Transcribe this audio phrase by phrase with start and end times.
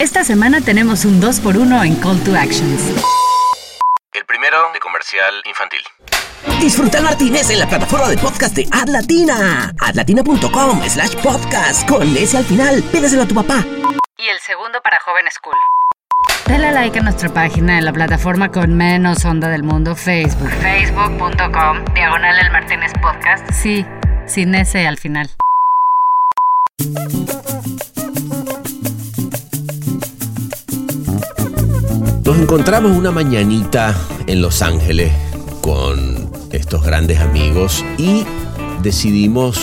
[0.00, 2.80] Esta semana tenemos un 2x1 en Call to Actions.
[4.14, 5.80] El primero de comercial infantil.
[6.58, 9.74] Disfruta el Martínez en la plataforma de podcast de Adlatina.
[9.78, 12.82] Adlatina.com slash podcast con ese al final.
[12.84, 13.62] Pídeselo a tu papá.
[14.16, 15.56] Y el segundo para Joven School.
[16.46, 20.50] Dale like a nuestra página en la plataforma con menos onda del mundo, Facebook.
[20.62, 23.46] Facebook.com, diagonal el Martínez Podcast.
[23.52, 23.84] Sí,
[24.26, 25.28] sin ese al final.
[32.30, 33.92] Nos encontramos una mañanita
[34.28, 35.10] en Los Ángeles
[35.60, 38.24] con estos grandes amigos y
[38.84, 39.60] decidimos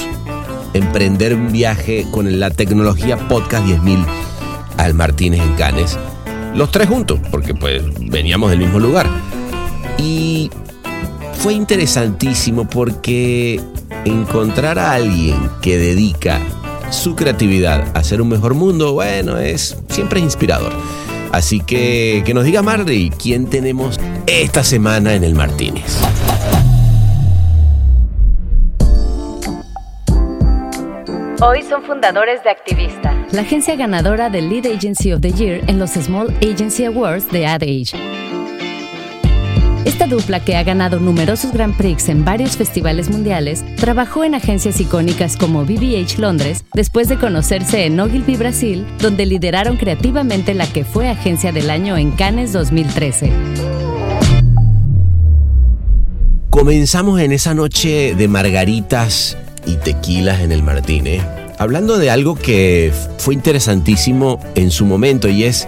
[0.74, 4.06] emprender un viaje con la tecnología Podcast 10.000
[4.76, 5.98] al Martínez en Canes.
[6.56, 9.08] Los tres juntos, porque pues veníamos del mismo lugar.
[9.98, 10.52] Y
[11.36, 13.62] fue interesantísimo porque
[14.04, 16.42] encontrar a alguien que dedica
[16.90, 20.74] su creatividad a hacer un mejor mundo, bueno, es siempre inspirador.
[21.32, 25.98] Así que que nos diga Marley, ¿quién tenemos esta semana en el Martínez?
[31.40, 35.78] Hoy son fundadores de Activista, la agencia ganadora del Lead Agency of the Year en
[35.78, 38.37] los Small Agency Awards de Ad Age.
[39.88, 44.82] Esta dupla, que ha ganado numerosos Grand Prix en varios festivales mundiales, trabajó en agencias
[44.82, 50.84] icónicas como BBH Londres, después de conocerse en Ogilvy Brasil, donde lideraron creativamente la que
[50.84, 53.32] fue Agencia del Año en Cannes 2013.
[56.50, 61.24] Comenzamos en esa noche de margaritas y tequilas en el Martínez,
[61.58, 65.66] hablando de algo que fue interesantísimo en su momento y es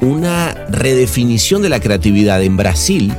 [0.00, 3.12] una redefinición de la creatividad en Brasil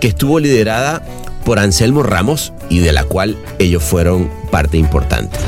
[0.00, 1.02] que estuvo liderada
[1.44, 5.38] por Anselmo Ramos y de la cual ellos fueron parte importante.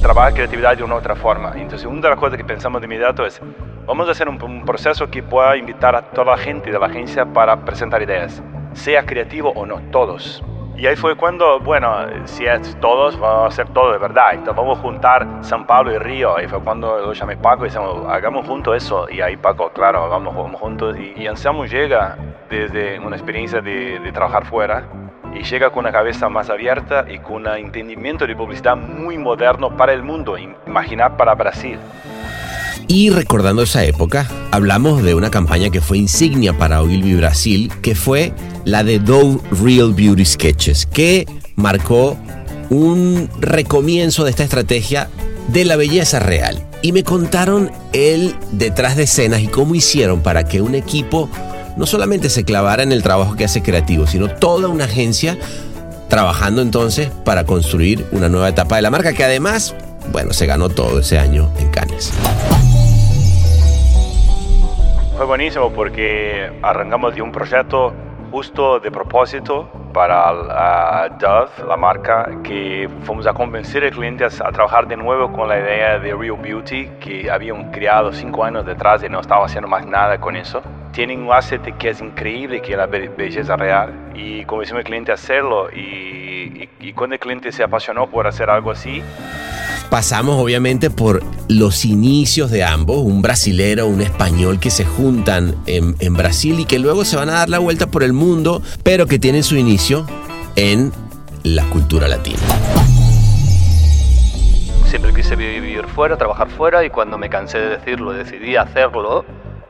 [0.00, 1.54] Trabajar creatividad de una otra forma.
[1.56, 3.40] Entonces, una de las cosas que pensamos de inmediato es,
[3.86, 6.86] vamos a hacer un, un proceso que pueda invitar a toda la gente de la
[6.86, 8.42] agencia para presentar ideas,
[8.74, 10.42] sea creativo o no, todos.
[10.76, 11.88] Y ahí fue cuando, bueno,
[12.24, 14.30] si es todos, vamos a hacer todo de verdad.
[14.32, 16.36] Entonces vamos a juntar San Pablo y Río.
[16.36, 19.08] Ahí fue cuando lo llamé Paco y decimos, hagamos juntos eso.
[19.08, 20.96] Y ahí Paco, claro, vamos, vamos juntos.
[20.98, 22.16] Y, y Anselmo llega
[22.50, 24.84] desde una experiencia de, de trabajar fuera
[25.32, 29.76] y llega con una cabeza más abierta y con un entendimiento de publicidad muy moderno
[29.76, 31.78] para el mundo, imaginar para Brasil.
[32.88, 37.94] Y recordando esa época, hablamos de una campaña que fue insignia para Ogilvy Brasil, que
[37.94, 38.32] fue
[38.64, 42.16] la de Dove Real Beauty Sketches, que marcó
[42.70, 45.08] un recomienzo de esta estrategia
[45.48, 46.66] de la belleza real.
[46.82, 51.30] Y me contaron el detrás de escenas y cómo hicieron para que un equipo
[51.76, 55.38] no solamente se clavara en el trabajo que hace creativo, sino toda una agencia
[56.08, 59.74] trabajando entonces para construir una nueva etapa de la marca que además,
[60.12, 62.12] bueno, se ganó todo ese año en Cannes.
[65.16, 67.94] Fue buenísimo porque arrancamos de un proyecto
[68.32, 74.50] justo de propósito para Dove, la marca, que fuimos a convencer al cliente a, a,
[74.50, 79.04] trabajar de nuevo con la idea de Real Beauty, que habían creado cinco años detrás
[79.04, 80.60] y no estaba haciendo más nada con eso.
[80.90, 84.84] Tienen un asset que es increíble, que es la be belleza real, y convencimos al
[84.84, 85.70] cliente a hacerlo.
[85.70, 89.00] Y, y, y cuando el cliente se apasionó por hacer algo así,
[89.90, 95.94] pasamos obviamente por los inicios de ambos, un brasilero, un español que se juntan en,
[96.14, 99.18] Brasil y que luego se van a dar la vuelta por el mundo, pero que
[99.18, 100.06] tienen su inicio
[100.56, 100.92] en
[101.42, 102.38] la cultura latina.
[104.86, 109.24] Siempre quise vivir fuera, trabajar fuera y cuando me cansé de decirlo, decidí hacerlo.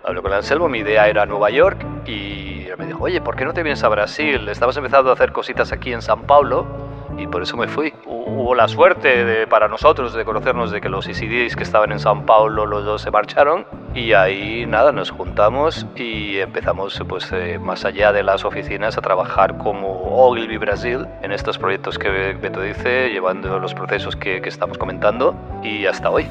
[0.05, 3.55] Hablé con Anselmo, mi idea era Nueva York y me dijo, oye, ¿por qué no
[3.55, 4.49] te vienes a Brasil?
[4.49, 6.84] Estabas empezando a hacer cositas aquí en San Paulo
[7.19, 7.93] y por eso me fui.
[8.07, 11.99] Hubo la suerte de, para nosotros de conocernos de que los ECDs que estaban en
[11.99, 17.59] San Paulo los dos se marcharon y ahí nada, nos juntamos y empezamos pues eh,
[17.59, 22.61] más allá de las oficinas a trabajar como Ogilvy Brasil en estos proyectos que Beto
[22.61, 26.27] dice, llevando los procesos que, que estamos comentando y hasta hoy.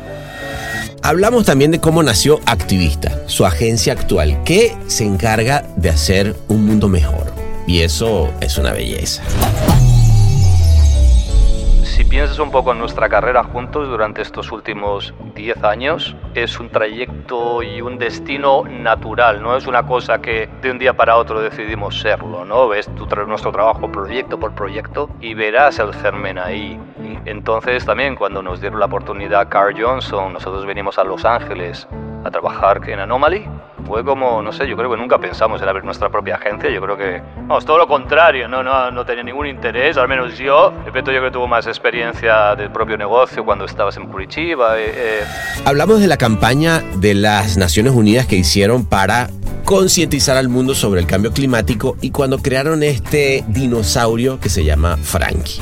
[1.02, 6.66] Hablamos también de cómo nació Activista, su agencia actual, que se encarga de hacer un
[6.66, 7.34] mundo mejor.
[7.68, 9.24] Y eso es una belleza
[12.14, 17.64] piensas un poco en nuestra carrera juntos durante estos últimos 10 años, es un trayecto
[17.64, 22.00] y un destino natural, no es una cosa que de un día para otro decidimos
[22.00, 22.68] serlo, ¿no?
[22.68, 26.80] Ves tu, nuestro trabajo proyecto por proyecto y verás el germen ahí.
[27.26, 31.88] Entonces también cuando nos dieron la oportunidad Carl Johnson, nosotros venimos a Los Ángeles
[32.24, 33.46] a trabajar en Anomaly
[33.86, 36.70] Fue como, no sé, yo creo que nunca pensamos en abrir nuestra propia agencia.
[36.70, 40.38] Yo creo que, vamos, todo lo contrario, no, no, no tenía ningún interés, al menos
[40.38, 40.72] yo.
[40.86, 44.80] De yo creo que tuvo más experiencia del propio negocio cuando estabas en Curitiba.
[44.80, 45.24] eh, eh.
[45.66, 49.30] Hablamos de la campaña de las Naciones Unidas que hicieron para
[49.66, 54.98] concientizar al mundo sobre el cambio climático y cuando crearon este dinosaurio que se llama
[54.98, 55.62] Frankie.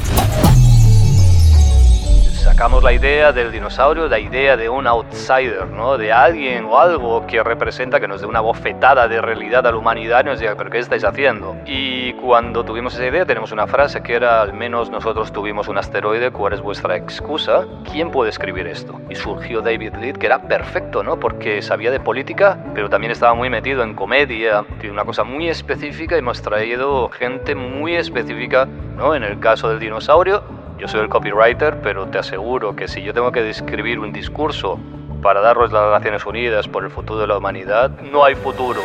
[2.41, 5.99] Sacamos la idea del dinosaurio, la idea de un outsider, ¿no?
[5.99, 9.77] De alguien o algo que representa, que nos dé una bofetada de realidad a la
[9.77, 11.55] humanidad y nos diga, ¿pero qué estáis haciendo?
[11.67, 15.77] Y cuando tuvimos esa idea, tenemos una frase que era, al menos nosotros tuvimos un
[15.77, 17.67] asteroide, ¿cuál es vuestra excusa?
[17.91, 18.99] ¿Quién puede escribir esto?
[19.07, 21.19] Y surgió David Lead, que era perfecto, ¿no?
[21.19, 25.47] Porque sabía de política, pero también estaba muy metido en comedia, tiene una cosa muy
[25.47, 28.65] específica y hemos traído gente muy específica,
[28.97, 29.13] ¿no?
[29.13, 30.41] En el caso del dinosaurio,
[30.81, 34.79] yo soy el copywriter, pero te aseguro que si yo tengo que describir un discurso
[35.21, 38.81] para darles las Naciones Unidas por el futuro de la humanidad, no hay futuro.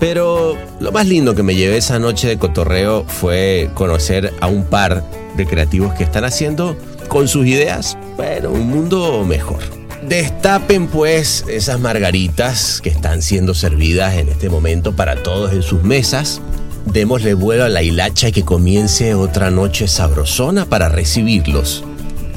[0.00, 4.64] Pero lo más lindo que me llevé esa noche de cotorreo fue conocer a un
[4.64, 5.04] par
[5.36, 6.76] de creativos que están haciendo
[7.06, 9.60] con sus ideas, bueno, un mundo mejor.
[10.02, 15.84] Destapen pues esas margaritas que están siendo servidas en este momento para todos en sus
[15.84, 16.42] mesas.
[16.86, 21.84] Démosle vuelo a la hilacha y que comience otra noche sabrosona para recibirlos.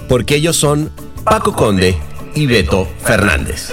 [0.08, 0.92] Porque ellos son
[1.24, 1.96] Paco Conde
[2.36, 3.72] y Beto Fernández.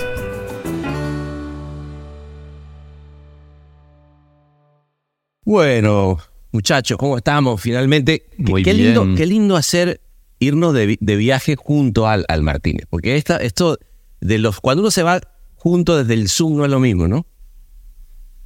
[5.45, 6.19] Bueno,
[6.53, 7.61] muchachos, ¿cómo estamos?
[7.61, 9.17] Finalmente, qué, Muy qué lindo, bien.
[9.17, 10.01] qué lindo hacer
[10.39, 12.87] irnos de, de viaje junto al, al Martínez.
[12.91, 13.79] Porque esta, esto
[14.21, 15.21] de los cuando uno se va
[15.55, 17.27] junto desde el Zoom no es lo mismo, ¿no?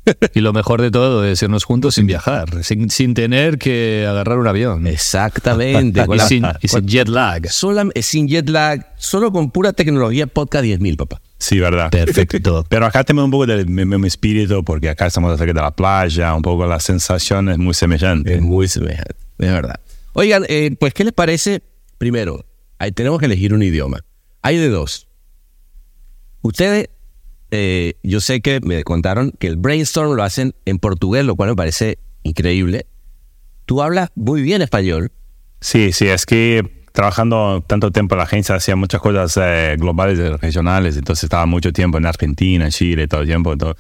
[0.35, 4.39] Y lo mejor de todo es irnos juntos sin viajar, sin, sin tener que agarrar
[4.39, 4.87] un avión.
[4.87, 6.05] Exactamente.
[6.09, 7.49] y, la- sin, y sin con- jet lag.
[7.51, 11.21] sola- sin jet lag, solo con pura tecnología podcast 10.000, papá.
[11.39, 11.91] Sí, verdad.
[11.91, 12.65] Perfecto.
[12.69, 16.35] Pero acá tenemos un poco del mismo espíritu porque acá estamos cerca de la playa,
[16.35, 18.35] un poco la sensación es muy semejante.
[18.35, 19.81] Es muy semejante, es verdad.
[20.13, 21.63] Oigan, eh, pues, ¿qué les parece?
[21.99, 22.45] Primero,
[22.79, 24.01] ahí tenemos que elegir un idioma.
[24.43, 25.07] Hay de dos.
[26.43, 26.89] Ustedes,
[27.51, 31.51] eh, yo sé que me contaron que el brainstorm lo hacen en portugués, lo cual
[31.51, 32.87] me parece increíble.
[33.67, 35.13] Tú hablas muy bien español.
[35.61, 40.19] Sí, sí, es que trabajando tanto tiempo en la agencia hacía muchas cosas eh, globales
[40.19, 43.57] y regionales, entonces estaba mucho tiempo en Argentina, en Chile, todo el tiempo.
[43.57, 43.77] todo.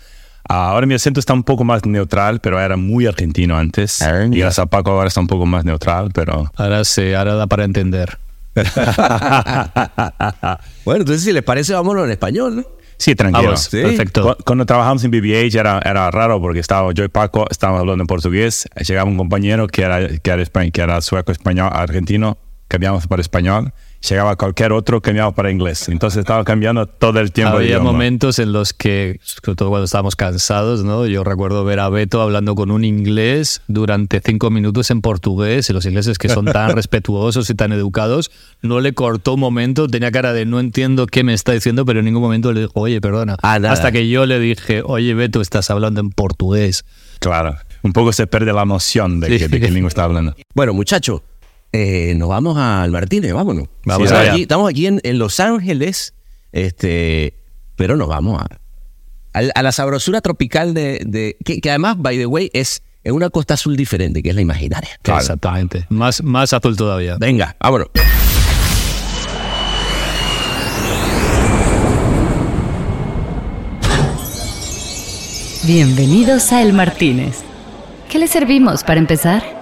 [0.49, 4.03] Ahora mi acento está un poco más neutral, pero era muy argentino antes.
[4.03, 6.51] Ah, y gracias a Paco ahora está un poco más neutral, pero...
[6.57, 8.19] Ahora sí, ahora da para entender.
[10.85, 12.65] Bueno, entonces si les parece, vámonos en español, ¿no?
[13.01, 13.45] Sí, tranquilo.
[13.45, 13.81] Vamos, Sí.
[13.81, 14.23] perfecto.
[14.37, 18.03] Cu- Cuando trabajamos en BBH era, era raro porque estaba yo y Paco estábamos hablando
[18.03, 22.37] en portugués, llegaba un compañero que era, que era, que era sueco, español, argentino,
[22.69, 23.73] cambiamos para español,
[24.09, 25.89] llegaba cualquier otro, cambiamos para inglés.
[25.89, 27.59] Entonces estaba cambiando todo el tiempo.
[27.59, 27.93] de Había idioma.
[27.93, 31.07] momentos en los que, sobre todo cuando estábamos cansados, ¿no?
[31.07, 35.73] Yo recuerdo ver a Beto hablando con un inglés durante cinco minutos en portugués y
[35.73, 38.31] los ingleses que son tan respetuosos y tan educados,
[38.63, 42.01] no le cortó un momento, tenía cara de no entiendo qué me está diciendo, pero
[42.01, 43.37] en ningún momento le dijo, oye, perdona.
[43.43, 43.73] Ah, nada.
[43.75, 46.85] Hasta que yo le dije, oye, Beto, estás hablando en portugués.
[47.19, 47.57] Claro.
[47.83, 50.35] Un poco se pierde la noción de, que, de qué lengua está hablando.
[50.55, 51.23] Bueno, muchachos,
[51.73, 53.69] eh, nos vamos al Martínez, vámonos.
[53.85, 56.15] Vamos aquí, estamos aquí en, en Los Ángeles,
[56.53, 57.35] este,
[57.77, 58.47] pero nos vamos a,
[59.39, 63.15] a, a la sabrosura tropical de, de- que, que además, by the way, es en
[63.15, 64.91] una costa azul diferente, que es la imaginaria.
[65.05, 65.87] Exactamente.
[65.89, 67.17] Más, más azul todavía.
[67.19, 67.89] Venga, vámonos.
[75.65, 77.39] Bienvenidos a El Martínez.
[78.09, 79.60] ¿Qué le servimos para empezar?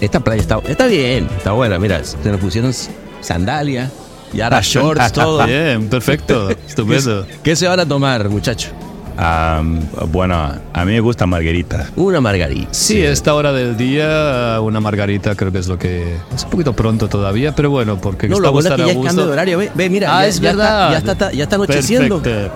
[0.00, 1.78] Esta playa está, está bien, está buena.
[1.78, 2.72] Mira, se nos pusieron
[3.20, 3.90] sandalias
[4.32, 5.44] y ahora shorts, todo.
[5.46, 6.50] Bien, perfecto.
[6.68, 7.26] Estupendo.
[7.42, 8.70] ¿Qué se van a tomar, muchachos?
[9.16, 9.80] Am,
[10.12, 10.36] bueno,
[10.72, 11.88] a mí me gusta margarita.
[11.96, 12.68] Una margarita.
[12.70, 16.14] Sí, a esta hora del día, una margarita creo que es lo que.
[16.32, 19.00] Es un poquito pronto todavía, pero bueno, porque No, lo estamos bueno es que ya
[19.00, 19.58] es cambio de horario.
[19.58, 20.94] Ve, ve, mira, Ah, ya, es ya verdad.
[20.94, 22.22] Está, ya, está, ya está anocheciendo.
[22.22, 22.54] Perfecto.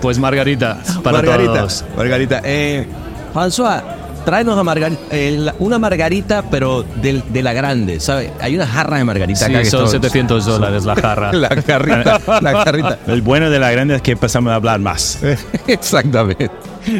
[0.00, 1.54] Pues margarita para Margarita.
[1.54, 1.84] todos.
[1.96, 2.40] Margarita.
[2.42, 2.84] Eh,
[3.32, 3.80] François,
[4.24, 4.76] tráenos a
[5.10, 8.30] eh, una margarita, pero de, la grande, ¿sabes?
[8.40, 11.32] Hay una jarra de margarita Sí, acá que son está- 700 dólares la jarra.
[11.32, 12.98] la jarrita, la jarrita.
[13.06, 15.18] El bueno de la grande es que empezamos a hablar más.
[15.66, 16.50] Exactamente.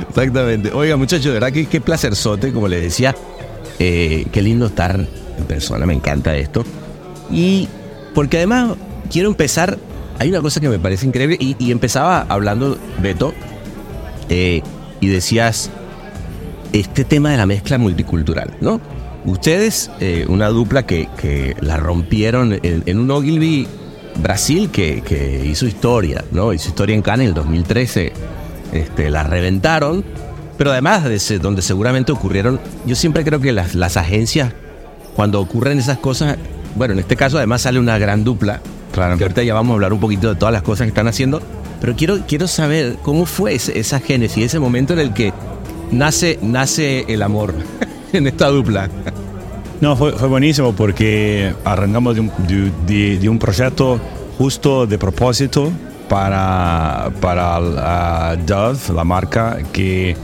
[0.09, 0.71] Exactamente.
[0.73, 3.15] Oiga, muchachos, de verdad que qué placerzote, como les decía.
[3.79, 6.65] Eh, qué lindo estar en persona, me encanta esto.
[7.31, 7.69] Y
[8.15, 8.73] porque además
[9.11, 9.79] quiero empezar,
[10.19, 13.35] hay una cosa que me parece increíble, y, y empezaba hablando, Beto,
[14.29, 14.63] eh,
[15.01, 15.71] y decías
[16.73, 18.81] este tema de la mezcla multicultural, ¿no?
[19.25, 23.69] Ustedes, eh, una dupla que, que la rompieron en, en un Ogilvy
[24.21, 26.53] Brasil que, que hizo historia, ¿no?
[26.53, 28.13] Hizo historia en Cannes en el 2013,
[28.73, 30.05] este, la reventaron,
[30.59, 34.53] pero además de ese- donde seguramente ocurrieron, yo siempre creo que las, las agencias,
[35.15, 36.37] cuando ocurren esas cosas,
[36.75, 38.61] bueno, en este caso además sale una gran dupla,
[38.93, 39.17] Claro.
[39.17, 41.41] que ahorita ya vamos a hablar un poquito de todas las cosas que están haciendo,
[41.81, 45.33] pero quiero, quiero saber cómo fue ese- esa génesis, ese momento en el que
[45.93, 47.55] nace, nace el amor
[48.13, 48.89] en esta dupla.
[49.81, 52.31] No, fue, fue buenísimo porque arrancamos de un,
[52.87, 54.01] de, un proyecto
[54.39, 55.71] justo de propósito
[56.09, 60.17] para, para la Dove, la marca, que,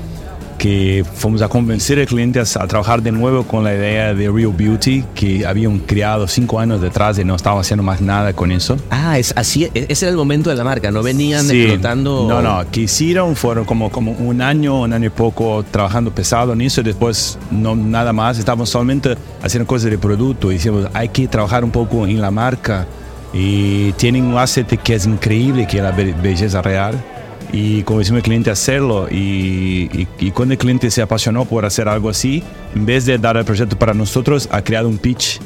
[0.58, 4.28] que fuimos a convencer al cliente a, a trabajar de nuevo con la idea de
[4.30, 8.50] Real Beauty, que habían creado cinco años detrás y no estaban haciendo más nada con
[8.52, 8.76] eso.
[8.90, 11.62] Ah, es así, e- ese era el momento de la marca, no venían Sí.
[11.62, 12.26] explotando.
[12.28, 16.52] No, no, que hicieron fueron como, como un año, un año y poco trabajando pesado
[16.52, 18.38] en eso y después no nada más.
[18.38, 22.30] Estábamos solamente haciendo cosas de producto y decíamos, hay que trabajar un poco en la
[22.30, 22.86] marca.
[23.32, 26.94] Y tienen un asset que es increíble, que es la be- belleza real.
[27.52, 29.08] Y convencimos al cliente a hacerlo.
[29.10, 32.42] Y, y- y cuando el cliente se apasionó por hacer algo así,
[32.74, 35.40] en vez de dar el proyecto para nosotros, ha creado un pitch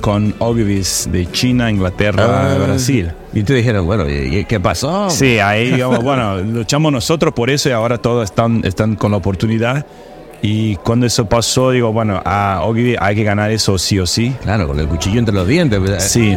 [0.00, 2.58] con Ogilvy's de China, Inglaterra, Ah.
[2.58, 3.12] Brasil.
[3.32, 5.08] Y te dijeron, bueno, ¿y y qué pasó?
[5.10, 9.18] Sí, ahí digamos, bueno, luchamos nosotros por eso y ahora todos están, están con la
[9.18, 9.86] oportunidad.
[10.44, 14.34] Y cuando eso pasó, digo, bueno, a Ogilvy hay que ganar eso sí o sí.
[14.42, 15.78] Claro, con el cuchillo entre los dientes.
[15.78, 16.36] pues, Sí.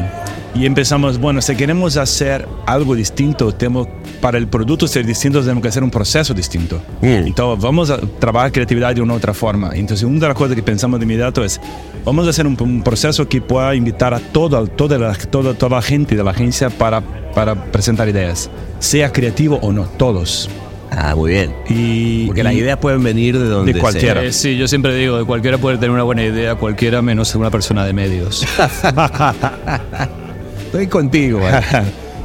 [0.53, 3.87] Y empezamos, bueno, si queremos hacer algo distinto, tenemos,
[4.21, 6.79] para el producto ser distinto, tenemos que hacer un proceso distinto.
[7.01, 7.27] Mm.
[7.27, 9.71] Entonces, vamos a trabajar creatividad de una otra forma.
[9.73, 11.59] Entonces, una de las cosas que pensamos de inmediato es,
[12.05, 15.77] vamos a hacer un, un proceso que pueda invitar a toda, toda, la, toda, toda
[15.77, 17.01] la gente de la agencia para,
[17.33, 20.49] para presentar ideas, sea creativo o no, todos.
[20.91, 21.53] Ah, muy bien.
[21.67, 24.23] Y, Porque las y- ideas pueden venir de donde De cualquiera.
[24.23, 27.49] Eh, sí, yo siempre digo, de cualquiera puede tener una buena idea, cualquiera menos una
[27.51, 28.45] persona de medios.
[28.57, 29.33] sea.
[30.65, 31.39] Estoy contigo.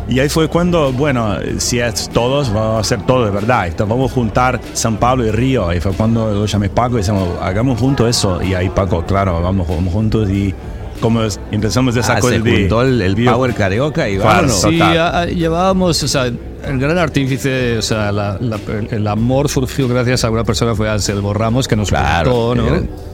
[0.09, 3.69] Y ahí fue cuando, bueno, si es todos, vamos a hacer todo de verdad.
[3.69, 5.69] Entonces vamos a juntar San Pablo y Río.
[5.69, 8.43] Ahí fue cuando lo llamé Paco y decimos, hagamos juntos eso.
[8.43, 10.53] Y ahí Paco, claro, vamos, vamos juntos y
[11.01, 12.53] como empezamos de esa Ah, cosa se de...
[12.61, 14.61] juntó el, el Power Carioca y vámonos.
[14.61, 18.59] Sí, a- a- llevábamos, o sea, el gran artífice, o sea, la- la-
[18.91, 22.65] el, amor surgió gracias a una persona fue Anselmo Ramos, que nos Claro, contó, ¿no?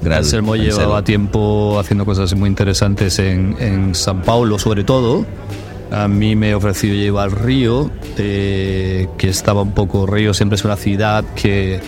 [0.02, 0.76] gran Anselmo Anselmo.
[0.78, 5.24] llevaba tiempo haciendo cosas muy interesantes en, en San Paulo, sobre todo.
[5.92, 10.74] A mí me ofreció llevar Río, eh, que estaba un poco, Río siempre es una
[10.76, 11.80] ciudad que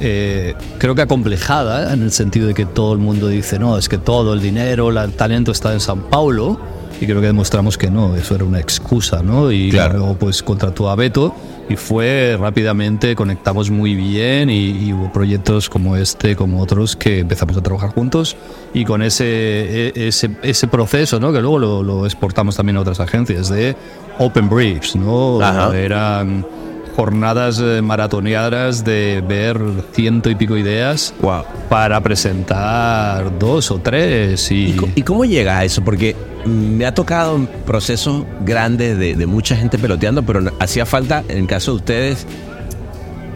[0.00, 3.88] eh, creo que acomplejada, en el sentido de que todo el mundo dice, no, es
[3.88, 6.58] que todo el dinero, el talento está en San Paulo,
[7.00, 9.52] y creo que demostramos que no, eso era una excusa, ¿no?
[9.52, 9.98] Y Claro.
[9.98, 11.32] luego pues contrató a Beto
[11.68, 17.20] y fue rápidamente, conectamos muy bien y, y hubo proyectos como este, como otros, que
[17.20, 18.36] empezamos a trabajar juntos
[18.74, 19.24] y con ese,
[19.90, 21.32] e- ese, ese proceso, ¿no?
[21.32, 23.76] Que luego lo, lo exportamos también a otras agencias de
[24.18, 25.40] Open Briefs, ¿no?
[25.40, 25.76] Ajá.
[25.78, 26.44] Eran
[26.98, 29.56] jornadas eh, maratoneadas de ver
[29.92, 31.44] ciento y pico ideas Wow.
[31.68, 35.84] para presentar dos o tres y, ¿Y, cómo llega a eso?
[35.84, 40.84] Porque mm, me ha tocado procesos grandes de, de mucha gente peloteando, pero no- hacía
[40.86, 42.26] falta, en el caso de ustedes,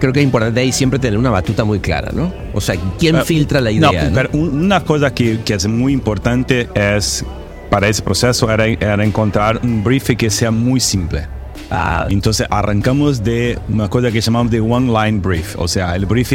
[0.01, 2.33] creo que es importante ahí siempre tener una batuta muy clara, ¿no?
[2.55, 4.09] O sea, ¿quién Ah, filtra la No, idea?
[4.09, 4.11] no?
[4.13, 7.25] pero un- una cosa que, que es muy importante es,
[7.71, 11.29] para ese proceso, era, era encontrar un brief que sea muy simple.
[11.75, 16.05] Ah, Entonces arrancamos de una cosa que llamamos de one line brief, o sea, el
[16.07, 16.33] brief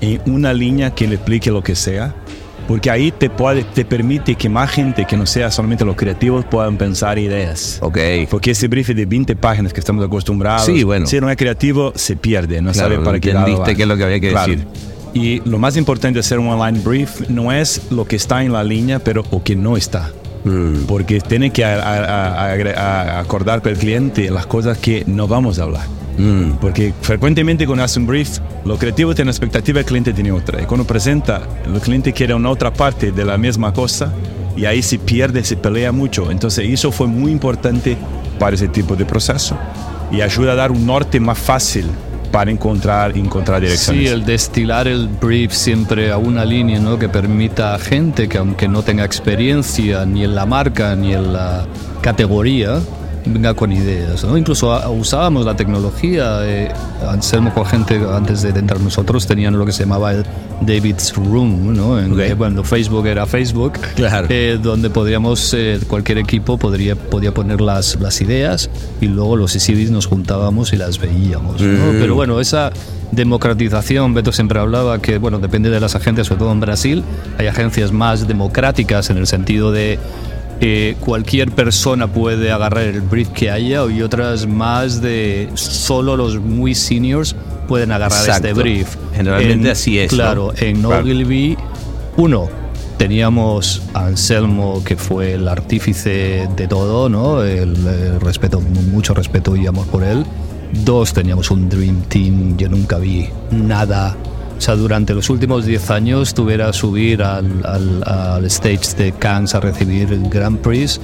[0.00, 2.14] en una línea que le explique lo que sea,
[2.68, 6.44] porque ahí te, puede, te permite que más gente que no sea solamente los creativos
[6.44, 7.78] puedan pensar ideas.
[7.80, 7.98] ok.
[8.30, 11.06] Porque ese brief de 20 páginas que estamos acostumbrados, Sí, bueno.
[11.06, 13.76] si no es creativo, se pierde, no Claro, sabe para qué lado entendiste va.
[13.76, 14.66] qué es lo que había que decir.
[15.14, 18.52] Y lo más importante de hacer un online brief no es lo que está en
[18.52, 20.10] la línea, pero lo que no está.
[20.46, 20.84] Mm.
[20.86, 25.58] Porque tiene que a- a- a- acordar con el cliente las cosas que no vamos
[25.58, 25.86] a hablar.
[26.18, 26.52] Mm.
[26.60, 30.62] Porque frecuentemente cuando hace un brief, lo creativo tiene una expectativa, el cliente tiene otra.
[30.62, 34.12] Y cuando presenta, el cliente quiere una otra parte de la misma cosa
[34.56, 36.30] y ahí se pierde, se pelea mucho.
[36.30, 37.96] Entonces eso fue muy importante
[38.38, 39.58] para ese tipo de proceso.
[40.12, 41.86] Y ayuda a dar un norte más fácil
[42.30, 44.02] para encontrar, encontrar direcciones.
[44.02, 46.98] Sí, el destilar el brief siempre a una línea ¿no?
[46.98, 51.32] que permita a gente que aunque no tenga experiencia ni en la marca ni en
[51.32, 51.66] la
[52.00, 52.80] categoría,
[53.26, 54.24] venga con ideas.
[54.24, 54.36] ¿no?
[54.38, 56.38] Incluso a- usábamos la tecnología.
[56.42, 56.68] eh,
[57.08, 60.24] Anselmo con gente antes de entrar nosotros tenían lo que se llamaba el
[60.62, 61.98] David's Room, ¿no?
[62.00, 62.18] En, Ok.
[62.18, 64.26] que cuando Facebook era Facebook, Claro.
[64.30, 69.52] eh, donde podríamos, eh, cualquier equipo podría, podía poner las, las ideas y luego los
[69.52, 71.60] CDs nos juntábamos y las veíamos.
[71.60, 71.92] ¿no?
[71.92, 71.96] Mm.
[72.00, 72.70] Pero bueno, esa
[73.12, 77.02] democratización, Beto siempre hablaba que, bueno, depende de las agencias, sobre todo en Brasil,
[77.38, 79.98] hay agencias más democráticas en el sentido de
[80.60, 86.38] eh, cualquier persona puede agarrar el brief que haya y otras más de solo los
[86.40, 87.36] muy seniors
[87.68, 88.48] pueden agarrar Exacto.
[88.48, 88.96] este brief.
[89.14, 90.16] Generalmente así es, ¿no?
[90.16, 91.02] Claro, en Claro.
[91.02, 91.56] Ogilvy,
[92.16, 92.48] uno,
[92.96, 97.42] teníamos a Anselmo, que fue el artífice de todo, ¿no?
[97.42, 100.24] El, eh, respeto, mucho respeto y amor por él.
[100.84, 104.16] Dos, teníamos un Dream Team, yo nunca vi nada.
[104.56, 109.54] O sea, durante los últimos 10 años tuviera subir al, al, al stage de Cannes
[109.54, 111.00] a recibir el Grand Prix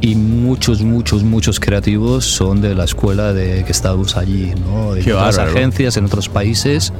[0.00, 4.94] y muchos, muchos, muchos creativos son de la escuela de que estábamos allí, ¿no?
[4.96, 5.56] En Qué otras bárbaro.
[5.58, 6.92] agencias, en otros países.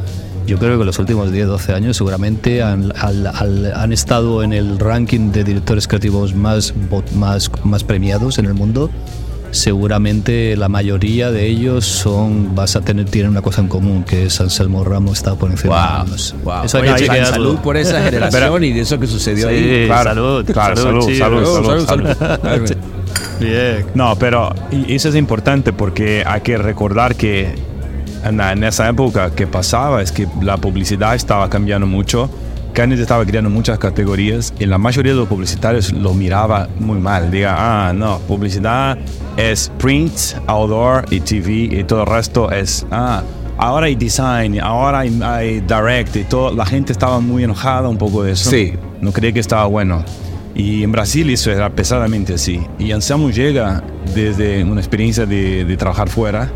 [0.47, 4.53] Yo creo que los últimos 10, 12 años seguramente han, al- al- han estado en
[4.53, 6.75] el ranking de directores creativos más,
[7.15, 8.91] más, más premiados en el mundo.
[9.51, 14.27] Seguramente la mayoría de ellos son, vas a tener, tienen una cosa en común, que
[14.27, 16.65] es Anselmo Ramos está por encima Wow, de wow.
[16.65, 17.33] Eso hay Oye, que chica, chequearlo.
[17.33, 19.87] salud por esa generación y de eso que sucedió Sí, ahí.
[19.87, 22.09] Claro, salud, claro, salud, sí, salud, salud, salud.
[22.17, 22.77] salud.
[23.41, 23.87] Bien.
[23.95, 24.53] No, pero
[24.89, 27.55] eso es importante porque hay que recordar que
[28.25, 32.29] en, en esa época que pasaba es que la publicidad estaba cambiando mucho.
[32.79, 37.29] Cannes estaba creando muchas categorías y la mayoría de los publicitarios lo miraba muy mal.
[37.29, 38.97] Diga, ah, no, publicidad
[39.37, 40.13] es print,
[40.47, 43.25] outdoor y TV y todo el resto es, ah,
[43.57, 46.55] ahora hay design, ahora hay, hay direct y todo.
[46.55, 48.49] La gente estaba muy enojada un poco de eso.
[48.49, 48.75] Sí.
[49.01, 50.05] No creía que estaba bueno.
[50.55, 52.65] Y en Brasil eso era pesadamente así.
[52.79, 53.83] Y Anselmo llega
[54.15, 56.49] desde una experiencia de, de trabajar fuera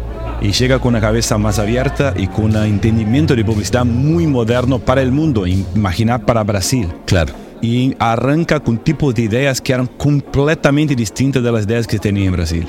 [0.42, 4.80] y llega con una cabeza más abierta y con un entendimiento de publicidad muy moderno
[4.80, 6.88] para el mundo, imaginar para Brasil.
[7.06, 7.32] Claro.
[7.60, 12.26] Y arranca con tipos de ideas que eran completamente distintas de las ideas que tenía
[12.26, 12.66] en Brasil.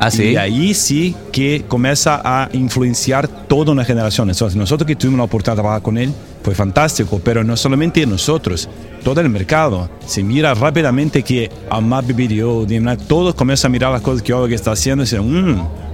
[0.00, 0.30] Ah, sí.
[0.30, 4.30] Y ahí sí que comienza a influenciar toda una generación.
[4.30, 8.04] Entonces, nosotros que tuvimos la oportunidad de trabajar con él, fue fantástico, pero no solamente
[8.06, 8.68] nosotros,
[9.04, 12.66] todo el mercado se mira rápidamente que Amap Video,
[13.06, 15.91] todos comienzan a mirar las cosas que Olga está haciendo y dicen, "Mm".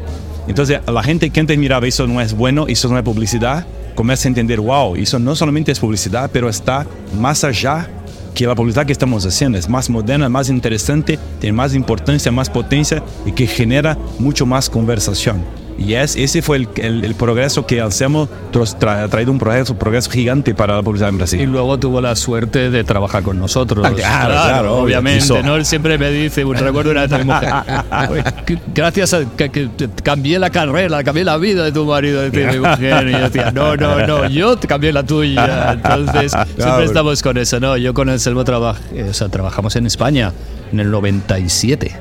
[0.49, 4.29] Entonces, la gente que antes miraba eso no es bueno, eso no es publicidad, comienza
[4.29, 6.87] a entender, wow, eso no solamente es publicidad, pero está
[7.19, 7.89] más allá
[8.35, 9.59] que la publicidad que estamos haciendo.
[9.59, 14.71] Es más moderna, más interesante, tiene más importancia, más potencia y que genera mucho más
[14.71, 15.43] conversación.
[15.79, 19.77] Y es, ese fue el, el- el progreso que hacemos, tra- ha traído un progreso,
[19.79, 21.45] progreso gigante para la publicidad en Y Brasil.
[21.51, 23.87] luego tuvo la suerte de trabajar con nosotros.
[23.87, 24.85] Ah, claro, claro, obvio.
[24.85, 25.25] obviamente.
[25.25, 25.41] Hizo.
[25.43, 25.55] ¿no?
[25.55, 27.53] Él siempre me dice, un recuerdo una vez mujer,
[28.11, 29.69] "Oye, que- gracias a que, que
[30.03, 33.07] cambié la carrera, cambié la vida de tu marido, decía mi mujer.
[33.09, 35.73] Y yo decía, no, no, no, yo cambié la tuya.
[35.75, 37.77] Entonces, siempre estamos con eso, ¿no?
[37.77, 40.33] Yo con Anselmo trabajé, o sea, trabajamos en España
[40.73, 41.95] en el 97.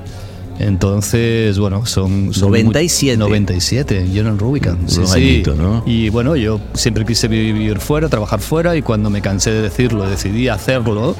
[0.59, 2.33] Entonces, bueno, son...
[2.33, 3.17] son muy- 97.
[3.17, 4.79] 97, yo en Rubicon.
[4.87, 5.13] Sí, sí.
[5.13, 5.83] añitos, ¿no?
[5.85, 10.09] Y bueno, yo siempre quise vivir fuera, trabajar fuera y cuando me cansé de decirlo,
[10.09, 11.15] decidí hacerlo.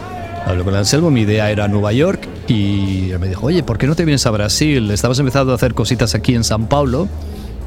[0.45, 3.86] Hablé con Anselmo, mi idea era Nueva York y él me dijo, oye, ¿por qué
[3.86, 4.89] no te vienes a Brasil?
[4.91, 7.08] Estabas empezando a hacer cositas aquí en San Paulo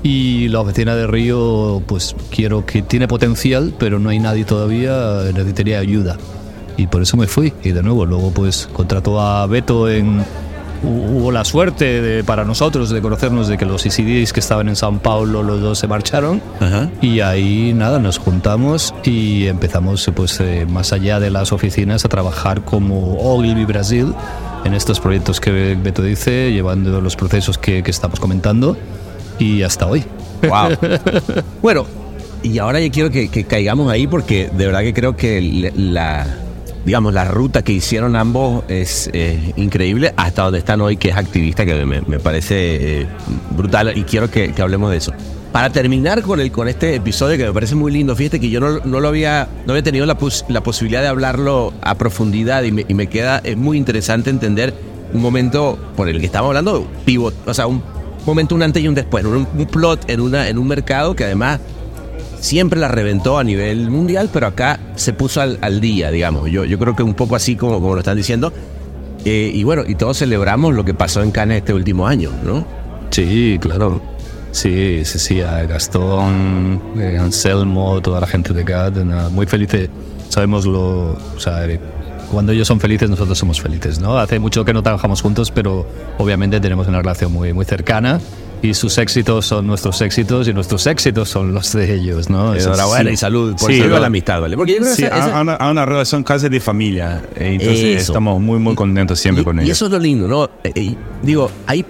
[0.02, 5.24] y la oficina de Río, pues quiero que tiene potencial, pero no hay nadie todavía,
[5.34, 6.16] necesitaría ayuda.
[6.78, 7.52] Y por eso me fui.
[7.62, 10.24] Y de nuevo, luego pues contrató a Beto en...
[10.82, 14.68] hu- Hubo la suerte de- para nosotros de conocernos de que los ECDs que estaban
[14.68, 16.40] en San Paulo, los dos se marcharon.
[16.60, 16.88] Ajá.
[17.00, 22.08] Y ahí nada, nos juntamos y empezamos pues eh, más allá de las oficinas a
[22.08, 24.14] trabajar como Ogilvy Brasil
[24.64, 28.76] en estos proyectos que Beto dice, llevando los procesos que, que estamos comentando
[29.38, 30.04] y hasta hoy.
[30.42, 30.76] Wow.
[31.62, 31.86] bueno,
[32.42, 36.26] y ahora ya quiero que, que caigamos ahí porque de verdad que creo que la,
[36.84, 41.16] digamos, la ruta que hicieron ambos es eh, increíble hasta donde están hoy, que es
[41.16, 43.06] activista, que me, me parece eh,
[43.56, 45.12] brutal y quiero que, que hablemos de eso.
[45.52, 48.60] Para terminar con, el, con este episodio que me parece muy lindo, fíjate que yo
[48.60, 52.62] no, no lo había, no había tenido la, pos- la posibilidad de hablarlo a profundidad
[52.62, 54.72] y me, y me queda, es muy interesante entender
[55.12, 57.82] un momento por el que estamos hablando, pivot, o sea, un
[58.24, 61.24] momento, un antes y un después, un, un plot en, una, en un mercado que
[61.24, 61.58] además
[62.40, 66.50] siempre la reventó a nivel mundial, pero acá se puso al, al día, digamos.
[66.50, 68.52] Yo, yo creo que un poco así como, como lo están diciendo.
[69.24, 72.64] Eh, y bueno, y todos celebramos lo que pasó en Cannes este último año, ¿no?
[73.10, 74.00] Sí, claro.
[74.52, 79.88] Sí, sí, sí, a Gastón, eh, Anselmo, toda la gente de nada, muy felices.
[80.28, 81.12] Sabemos lo.
[81.12, 81.78] O sea, eh,
[82.32, 84.18] cuando ellos son felices, nosotros somos felices, ¿no?
[84.18, 85.86] Hace mucho que no trabajamos juntos, pero
[86.18, 88.20] obviamente tenemos una relación muy, muy cercana
[88.62, 92.54] y sus éxitos son nuestros éxitos y nuestros éxitos son los de ellos, ¿no?
[92.54, 93.14] Eso Enhorabuena sí.
[93.14, 94.56] y salud por Sí, salud a lo- la amistad, ¿vale?
[94.56, 96.60] Porque yo creo que Sí, esa- a, esa- a una, a una relación casi de
[96.60, 97.22] familia.
[97.36, 98.12] eh, Entonces Eso.
[98.12, 99.76] estamos muy, muy contentos siempre y, con y ellos.
[99.78, 100.50] eso es lo lindo, ¿no?
[100.64, 101.84] Eh, digo, hay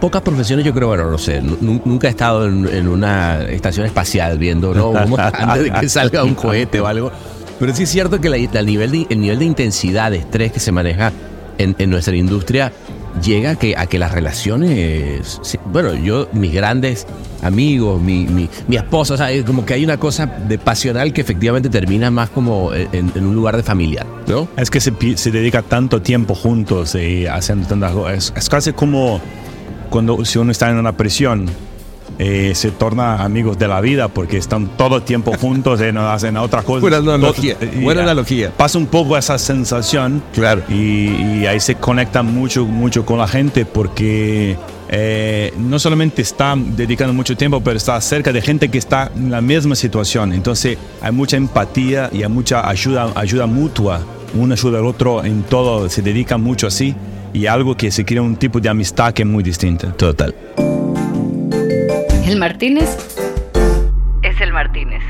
[0.00, 3.86] pocas profesiones, yo creo, bueno, no sé, nu- nunca he estado en, en una estación
[3.86, 4.92] espacial viendo, ¿no?
[4.92, 7.10] Como antes de que salga un cohete o algo.
[7.58, 10.52] Pero sí es cierto que la- la nivel de- el nivel de intensidad, de estrés
[10.52, 11.12] que se maneja
[11.58, 12.72] en, en nuestra industria
[13.22, 17.06] llega a que, a que las relaciones, bueno, yo, mis grandes
[17.42, 21.20] amigos, mi, mi, mi esposa, o sea, como que hay una cosa de pasional que
[21.20, 24.48] efectivamente termina más como en, en un lugar de familiar, ¿no?
[24.56, 28.14] Es que se, se dedica tanto tiempo juntos y haciendo tantas cosas.
[28.16, 29.20] Es, es casi como
[29.90, 31.46] cuando si uno está en una prisión,
[32.22, 36.06] eh, se torna amigos de la vida porque están todo el tiempo juntos y no
[36.10, 36.82] hacen otras cosas.
[36.82, 38.52] Buena analogía, Todo- buena analogía.
[38.54, 40.22] Pasa un poco esa sensación.
[40.34, 40.62] Claro.
[40.68, 41.08] Y,
[41.40, 44.54] y ahí se conecta mucho, mucho con la gente porque
[44.90, 49.30] eh, no solamente está dedicando mucho tiempo, pero está cerca de gente que está en
[49.30, 50.34] la misma situación.
[50.34, 54.02] Entonces hay mucha empatía y hay mucha ayuda, ayuda mutua.
[54.34, 56.94] Uno ayuda al otro en todo, se dedica mucho así
[57.32, 59.90] y algo que se crea un tipo de amistad que es muy distinta.
[59.92, 60.34] Total.
[62.30, 62.96] El Martínez
[64.22, 65.02] es el Martínez.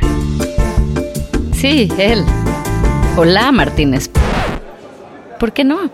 [1.53, 2.25] Sí, él.
[3.15, 4.11] Hola, Martínez.
[5.39, 5.91] ¿Por qué no?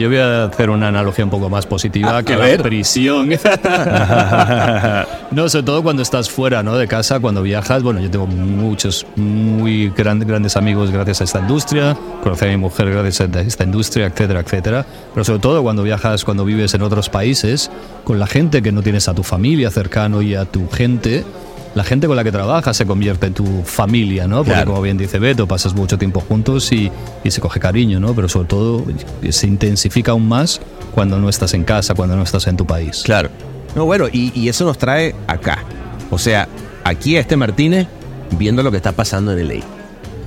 [0.00, 2.62] Yo voy a hacer una analogía un poco más positiva que a la ver.
[2.62, 3.28] prisión.
[5.30, 6.76] no, sobre todo cuando estás fuera ¿no?
[6.78, 7.82] de casa, cuando viajas.
[7.82, 11.94] Bueno, yo tengo muchos, muy gran- grandes amigos gracias a esta industria.
[12.22, 14.86] Conocí a mi mujer gracias a esta industria, etcétera, etcétera.
[15.12, 17.70] Pero sobre todo cuando viajas, cuando vives en otros países,
[18.04, 21.24] con la gente que no tienes a tu familia cercano y a tu gente.
[21.74, 24.38] La gente con la que trabajas se convierte en tu familia, ¿no?
[24.38, 24.70] Porque Claro.
[24.72, 26.90] como bien dice Beto, pasas mucho tiempo juntos y,
[27.22, 28.12] y se coge cariño, ¿no?
[28.14, 28.84] Pero sobre todo
[29.30, 30.60] se intensifica aún más
[30.92, 33.02] cuando no estás en casa, cuando no estás en tu país.
[33.04, 33.28] Claro.
[33.76, 35.58] No, bueno, y, y eso nos trae acá.
[36.10, 36.48] O sea,
[36.82, 37.86] aquí a este Martínez
[38.36, 39.62] viendo lo que está pasando en el ley.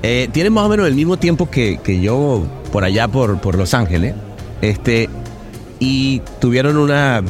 [0.01, 3.55] Eh, tiene más o menos el mismo tiempo que, que yo por allá por, por
[3.57, 4.13] Los Ángeles.
[4.61, 5.09] Este,
[5.79, 7.21] y tuvieron una,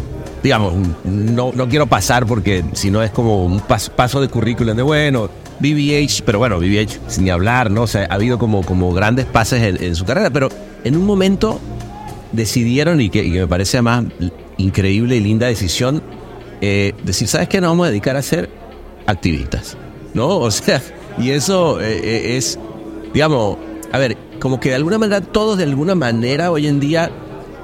[0.43, 0.73] digamos,
[1.05, 4.83] no, no quiero pasar porque si no es como un pas- paso de currículum de,
[4.83, 5.29] bueno,
[5.59, 7.83] BBH, pero bueno, BBH sin hablar, ¿no?
[7.83, 10.49] O sea, ha habido como, como grandes pases en, su carrera, pero
[10.83, 11.59] en un momento
[12.33, 14.05] decidieron, y que, y que me parece además
[14.57, 16.03] increíble y linda decisión,
[16.59, 17.61] eh, decir, ¿sabes qué?
[17.61, 18.49] Nos vamos a dedicar a ser
[19.07, 19.77] activistas,
[20.13, 20.27] ¿no?
[20.39, 20.81] O sea,
[21.17, 22.59] y eso eh, eh, es,
[23.13, 23.57] digamos,
[23.93, 27.11] a ver, como que de alguna manera, todos de alguna manera hoy en día,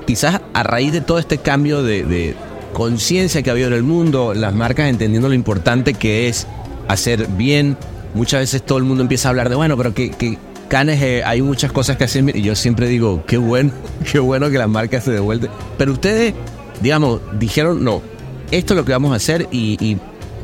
[0.08, 2.36] quizás a raíz de todo este cambio de
[2.80, 6.48] conciencia que ha habido en el mundo, las marcas entendiendo lo importante que es
[6.88, 7.76] hacer bien,
[8.14, 10.38] muchas veces todo el mundo empieza a hablar de, bueno, pero que,
[10.70, 13.72] Canes, eh, hay muchas cosas que hacen bien", y yo siempre digo, qué bueno,
[14.10, 15.52] qué bueno que las marcas se devuelven.
[15.78, 16.34] Pero ustedes,
[16.82, 18.02] digamos, dijeron, no,
[18.50, 19.98] esto es lo que vamos a hacer y, y,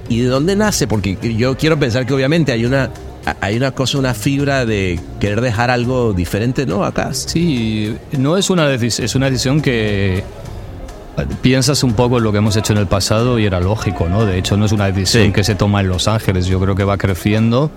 [0.10, 2.90] y de dónde nace, porque yo quiero pensar que obviamente hay una,
[3.40, 6.84] hay una cosa, una fibra de querer dejar algo diferente, ¿no?
[6.84, 7.14] Acá.
[7.14, 10.22] Sí, no es una, es una decisión que
[11.42, 14.26] piensas un poco en lo que hemos hecho en el pasado y era lógico, ¿no?
[14.26, 15.32] De hecho, no es una decisión Sí.
[15.32, 17.72] que se toma en Los Ángeles, yo creo que va creciendo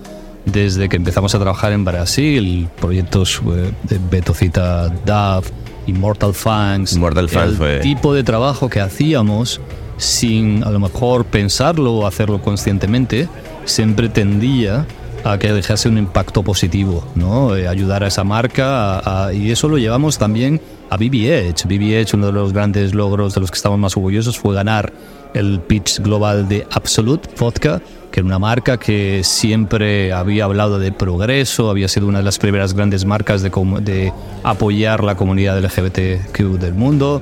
[0.45, 5.43] desde que empezamos a trabajar en Brasil, proyectos eh, de Betocita DAV,
[5.87, 9.59] Immortal Fangs, Immortal Fangs el fue- tipo de trabajo que hacíamos
[9.97, 13.27] sin a lo mejor pensarlo o hacerlo conscientemente,
[13.65, 14.85] siempre tendía
[15.25, 17.55] a que dejase un impacto positivo, ¿no?
[17.55, 21.65] Eh, ayudar a esa marca a- a- y eso lo llevamos también a BBH.
[21.67, 24.91] BBH, uno de los grandes logros de los que estamos más orgullosos fue ganar
[25.33, 30.91] el pitch global de Absolute Vodka, que era una marca que siempre había hablado de
[30.91, 36.73] progreso, había sido una de las primeras grandes marcas de, apoyar la comunidad LGBTQ del
[36.73, 37.21] mundo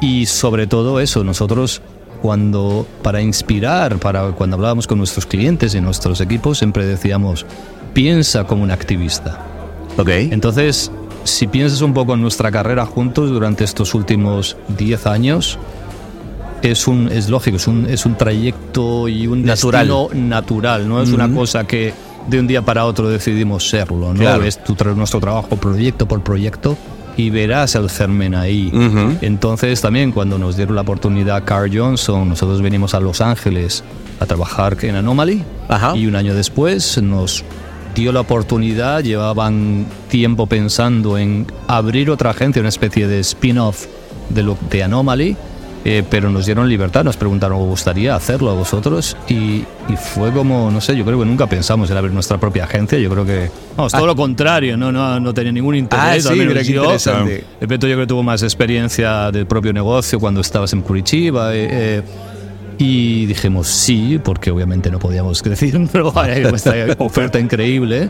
[0.00, 1.80] y sobre todo eso, nosotros
[2.20, 7.46] cuando para inspirar, para cuando hablábamos con nuestros clientes y nuestros equipos siempre decíamos
[7.94, 9.38] piensa como un activista.
[9.96, 10.08] Ok.
[10.08, 10.90] Entonces,
[11.28, 15.58] si piensas un poco en nuestra carrera juntos durante estos últimos 10 años,
[16.62, 19.86] es, un, es lógico, es un, es un trayecto y un Natural.
[19.86, 21.92] destino natural, no es una cosa que
[22.26, 24.20] de un día para otro decidimos serlo, ¿no?
[24.20, 24.44] Claro.
[24.44, 26.76] Es tu nuestro trabajo proyecto por proyecto
[27.16, 28.70] y verás el germen ahí.
[29.20, 33.82] Entonces también cuando nos dieron la oportunidad Carl Johnson, nosotros venimos a Los Ángeles
[34.20, 35.96] a trabajar en Anomaly Ajá.
[35.96, 37.44] y un año después nos
[37.98, 43.86] dio la oportunidad, llevaban tiempo pensando en abrir otra agencia, una especie de spin-off
[44.30, 45.36] de, lo, de Anomaly.
[45.84, 49.16] eh, pero nos dieron libertad, nos preguntaron, ¿os gustaría hacerlo a vosotros?
[49.28, 52.64] Y, y fue como, no sé, yo creo que nunca pensamos en abrir nuestra propia
[52.64, 56.26] agencia, yo creo que, vamos, todo lo contrario, no, no, no tenía ningún interés.
[56.26, 56.82] Ah, sí, al menos yo.
[56.82, 57.44] interesante.
[57.60, 61.54] De yo creo que tuvo más experiencia del propio negocio cuando estabas en Curitiba.
[61.54, 62.02] eh, eh,
[62.78, 68.08] y dijimos sí, porque obviamente no podíamos decir, pero hay esta oferta increíble.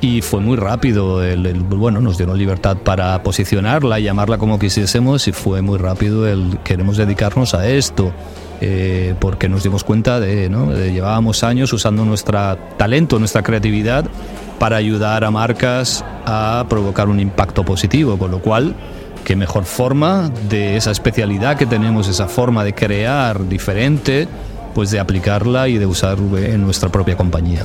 [0.00, 1.22] Y fue muy rápido.
[1.24, 5.26] El, el- bueno, nos dieron libertad para posicionarla llamarla como quisiésemos.
[5.28, 8.12] Y fue muy rápido el queremos dedicarnos a esto.
[8.60, 10.72] eh, porque nos dimos cuenta de, ¿no?
[10.74, 14.04] llevábamos años usando nuestro talento, nuestra creatividad
[14.58, 18.18] para ayudar a marcas a provocar un impacto positivo.
[18.18, 18.74] Con lo cual,
[19.24, 24.28] qué mejor forma de esa especialidad que tenemos, esa forma de crear diferente,
[24.74, 27.62] pues de aplicarla y de usar en nuestra propia compañía.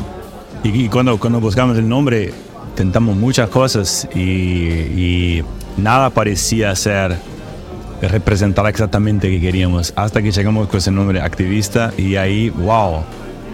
[0.64, 2.34] Y, y cuando, cuando buscamos el nombre,
[2.70, 5.44] intentamos muchas cosas y, y
[5.78, 7.18] nada parecía ser
[8.02, 9.94] representar exactamente lo que queríamos.
[9.96, 13.04] Hasta que llegamos con ese nombre activista y ahí, wow,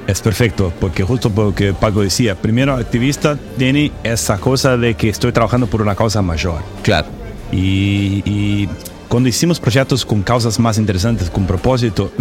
[0.08, 0.72] es perfecto.
[0.80, 5.82] Porque justo porque Paco decía, primero activista tiene esa cosa de que estoy trabajando por
[5.82, 6.62] una causa mayor.
[6.84, 7.08] Claro.
[7.52, 8.70] Y, y
[9.08, 12.12] cuando hicimos proyectos con causas más interesantes, con propósito,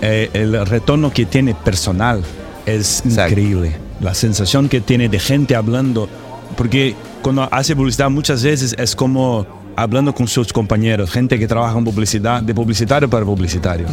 [0.00, 2.22] eh, el retorno que tiene personal
[2.66, 3.76] es increíble.
[4.00, 6.08] La sensación que tiene de gente hablando,
[6.56, 11.78] porque cuando hace publicidad muchas veces es como hablando con sus compañeros, gente que trabaja
[11.78, 13.86] en publicidad, de publicitario para publicitario.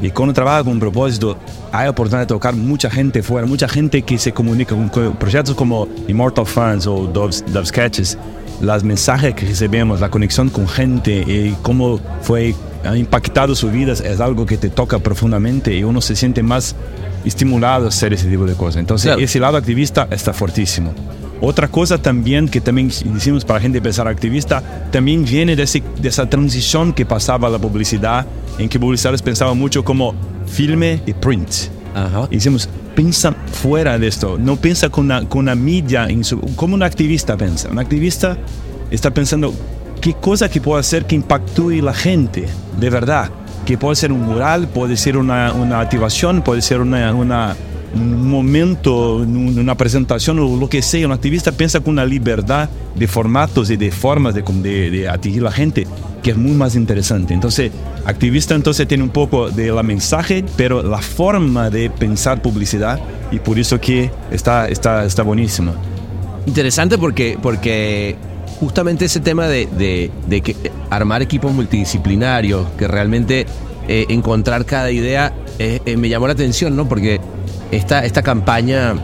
[0.00, 1.38] Y cuando trabaja con propósito,
[1.70, 5.54] hay oportunidad de tocar mucha gente fuera, mucha gente que se comunica con con proyectos
[5.54, 8.18] como Immortal Fans o Dove, Dove Sketches.
[8.62, 13.92] Los mensajes que recibimos, la conexión con gente y cómo fue ha impactado su vida
[13.92, 16.74] es algo que te toca profundamente y uno se siente más
[17.24, 18.76] estimulado a hacer ese tipo de cosas.
[18.80, 19.20] Entonces, Claro.
[19.20, 20.92] ese lado activista está fortísimo.
[21.40, 26.08] Otra cosa también que también hicimos para gente empezar activista, también viene de, ese- de
[26.08, 28.26] esa transición que pasaba a la publicidad,
[28.58, 30.14] en que publicidades pensaban mucho como
[30.46, 31.48] filme y print.
[32.30, 36.08] Hicimos, piensa fuera de esto, no piensa con una, con una media,
[36.56, 37.68] como un activista piensa.
[37.70, 38.36] Un activista
[38.90, 39.54] está pensando
[40.00, 42.46] qué cosa que puedo hacer que impactúe la gente,
[42.78, 43.30] de verdad.
[43.66, 47.14] Que puede ser un mural, puede ser una, una activación, puede ser una-
[47.94, 51.06] un momento, un- una presentación o lo que sea.
[51.06, 55.40] Un activista piensa con una libertad de formatos y de formas de, de, de atingir
[55.42, 55.86] a la gente
[56.22, 57.34] que es muy más interesante.
[57.34, 57.72] Entonces,
[58.04, 63.00] activista entonces tiene un poco de la mensaje, pero la forma de pensar publicidad
[63.32, 65.72] y por eso que está, está, está buenísimo.
[66.46, 68.16] Interesante porque, porque
[68.60, 70.54] justamente ese tema de, de- de que
[70.90, 73.46] armar equipos multidisciplinarios, que realmente
[73.88, 76.88] eh, encontrar cada idea, eh, eh, me llamó la atención, ¿no?
[76.88, 77.20] Porque
[77.72, 78.94] esta, esta campaña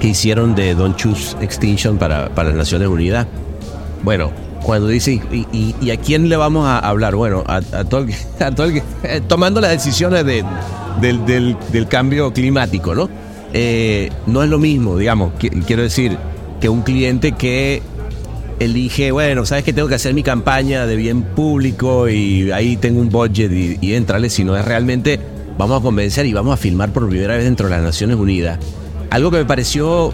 [0.00, 3.26] que hicieron de Don't Choose Extinction para, para las Naciones Unidas,
[4.02, 4.30] bueno,
[4.62, 5.20] cuando dice,
[5.52, 7.14] ¿y, a quién le vamos a hablar?
[7.14, 10.44] Bueno, a, todo el a todo el eh, tomando las decisiones de-
[11.00, 13.08] del, del- cambio climático, ¿no?
[13.52, 16.16] Eh, no es lo mismo, digamos, qui- quiero decir,
[16.60, 17.80] que un cliente que
[18.58, 23.00] elige, bueno, sabes que tengo que hacer mi campaña de bien público y ahí tengo
[23.00, 25.20] un budget y, y entrale, sino es realmente
[25.58, 28.58] vamos a convencer y vamos a filmar por primera vez dentro de las Naciones Unidas.
[29.10, 30.12] Algo que me pareció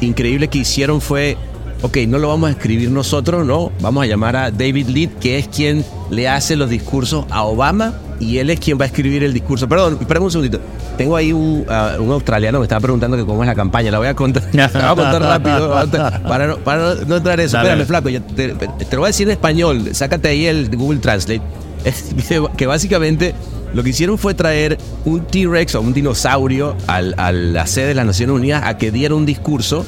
[0.00, 1.36] increíble que hicieron fue,
[1.82, 5.38] ok, no lo vamos a escribir nosotros, no, vamos a llamar a David Lead, que
[5.38, 9.24] es quien le hace los discursos a Obama y él es quien va a escribir
[9.24, 9.68] el discurso.
[9.68, 10.60] Perdón, espérame un segundito.
[10.96, 13.90] Tengo ahí un, ah, un australiano que me estaba preguntando que cómo es la campaña.
[13.90, 15.74] La voy a contar, la voy a contar rápido
[16.28, 17.56] para no, para no, no entrar en eso.
[17.56, 17.82] Dale.
[17.82, 19.88] Espérame, flaco, yo te, te lo voy a decir en español.
[19.92, 21.42] Sácate ahí el Google Translate.
[22.56, 23.34] Que básicamente
[23.74, 27.94] lo que hicieron fue traer un T-Rex o un dinosaurio al- a la sede de
[27.94, 29.84] las Naciones Unidas a que diera un discurso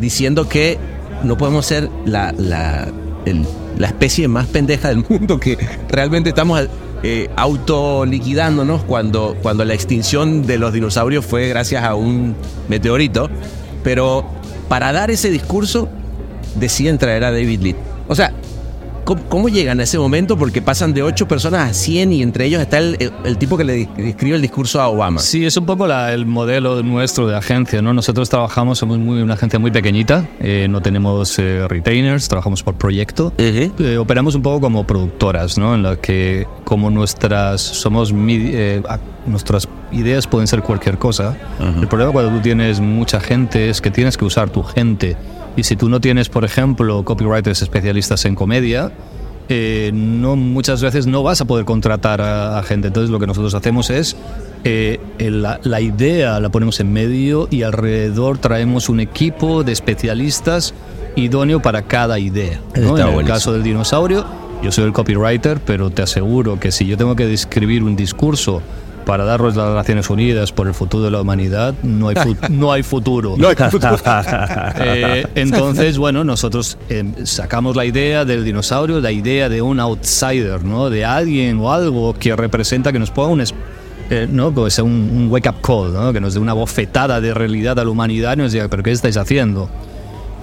[0.00, 0.76] diciendo que
[1.24, 2.88] no podemos ser la, la,
[3.78, 5.56] la especie más pendeja del mundo, que
[5.88, 6.68] realmente estamos
[7.02, 12.34] eh, autoliquidándonos cuando, cuando la extinción de los dinosaurios fue gracias a un
[12.68, 13.28] meteorito.
[13.84, 14.24] Pero
[14.68, 15.88] para dar ese discurso
[16.56, 17.76] deciden traer a David Lead.
[18.08, 18.32] O sea,
[19.08, 20.36] ¿cómo, cómo llegan a ese momento?
[20.36, 23.56] Porque pasan de 8 personas a 100 y entre ellos está el, el- el tipo
[23.56, 25.18] que le escribe el discurso a Obama.
[25.20, 27.94] Sí, es un poco la- el modelo nuestro de agencia, ¿no?
[27.94, 32.74] Nosotros trabajamos, somos muy, una agencia muy pequeñita, eh, no tenemos eh, retainers, trabajamos por
[32.74, 33.32] proyecto.
[33.78, 35.74] Eh, operamos un poco como productoras, ¿no?
[35.74, 38.82] En la que como nuestras somos eh,
[39.26, 41.34] nuestras ideas pueden ser cualquier cosa.
[41.80, 45.16] El problema cuando tú tienes mucha gente es que tienes que usar tu gente.
[45.58, 48.92] Y si tú no tienes, por ejemplo, copywriters especialistas en comedia,
[49.48, 52.86] eh, no muchas veces no vas a poder contratar a, a gente.
[52.86, 54.16] Entonces lo que nosotros hacemos es
[54.62, 60.74] eh, la, la idea la ponemos en medio y alrededor traemos un equipo de especialistas
[61.16, 62.60] idóneo para cada idea.
[62.76, 62.96] ¿no?
[62.96, 63.26] En el buenísimo.
[63.26, 64.24] caso del dinosaurio,
[64.62, 68.62] Yo soy el copywriter, pero te aseguro que si yo tengo que escribir un discurso
[69.08, 72.14] para darles las Naciones Unidas por el futuro de la humanidad, no hay,
[72.50, 73.36] no hay futuro.
[73.38, 73.96] No hay futuro.
[74.80, 80.62] Eh, entonces, bueno, nosotros eh, sacamos la idea del dinosaurio, la idea de un outsider,
[80.62, 80.90] ¿no?
[80.90, 83.40] De alguien o algo que representa, que nos ponga un...
[84.10, 84.52] eh, ¿no?
[84.52, 86.12] Pues un, un wake-up call, ¿no?
[86.12, 88.92] Que nos dé una bofetada de realidad a la humanidad y nos diga, ¿pero qué
[88.92, 89.70] estáis haciendo?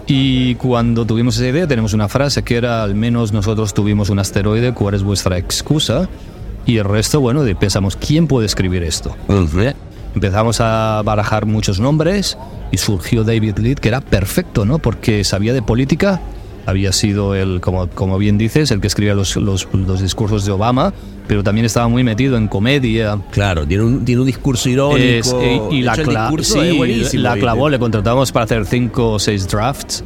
[0.07, 4.17] Y cuando tuvimos esa idea, tenemos una frase que era, al menos nosotros tuvimos un
[4.17, 6.09] asteroide, ¿cuál es vuestra excusa?
[6.65, 9.15] Y el resto, bueno, de- pensamos, ¿quién puede escribir esto?
[10.13, 12.37] Empezamos a barajar muchos nombres
[12.71, 14.79] y surgió David Lead, que era perfecto, ¿no?
[14.79, 16.21] Porque sabía de política,
[16.65, 20.51] había sido el, como, como bien dices, el que escribía los, los, los discursos de
[20.53, 20.93] Obama,
[21.27, 23.19] pero también estaba muy metido en comedia.
[23.31, 25.03] Claro, tiene un, tiene un discurso irónico.
[25.03, 29.47] Es- eh, y, la, cla- sí, la clavó, le contratamos para hacer cinco o seis
[29.47, 30.03] drafts.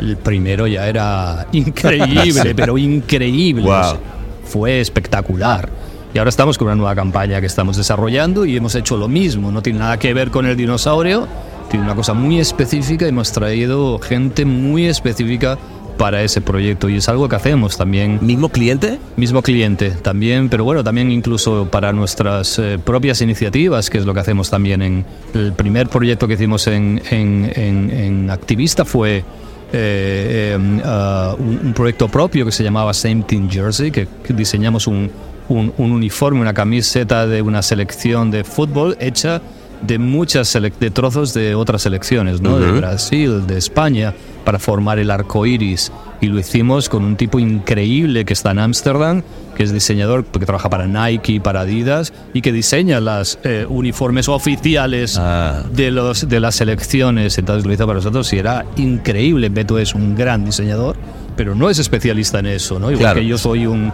[0.00, 3.62] El primero ya era increíble, pero increíble.
[3.62, 3.72] Wow.
[3.72, 3.98] O sea,
[4.44, 5.68] fue espectacular.
[6.14, 9.50] Y ahora estamos con una nueva campaña que estamos desarrollando y hemos hecho lo mismo.
[9.50, 11.26] No tiene nada que ver con el dinosaurio,
[11.70, 15.58] tiene una cosa muy específica y hemos traído gente muy específica
[15.96, 18.18] para ese proyecto y es algo que hacemos también.
[18.20, 18.98] ¿Mismo cliente?
[19.16, 24.12] Mismo cliente también, pero bueno, también incluso para nuestras eh, propias iniciativas, que es lo
[24.12, 29.18] que hacemos también en el primer proyecto que hicimos en, en, en- en Activista fue
[29.18, 29.24] eh,
[29.72, 34.86] eh, ah, un, un proyecto propio que se llamaba Same Team Jersey, que, que diseñamos
[34.86, 35.10] un,
[35.52, 39.40] un- un uniforme, una camiseta de una selección de fútbol hecha
[39.82, 42.58] de muchas de trozos de otras selecciones, ¿no?
[42.60, 45.90] De Brasil, de España, para formar el arco iris.
[46.20, 49.22] Y lo hicimos con un tipo increíble que está en Ámsterdam,
[49.56, 54.28] que es diseñador, que trabaja para Nike, para Adidas, y que diseña las eh, uniformes
[54.28, 55.64] oficiales Ah.
[55.72, 57.36] de, los, de las selecciones.
[57.38, 59.48] Entonces lo hizo para nosotros y era increíble.
[59.48, 60.94] Beto es un gran diseñador,
[61.36, 62.86] pero no es especialista en eso, ¿no?
[62.92, 63.20] Igual Claro.
[63.20, 63.92] que yo soy un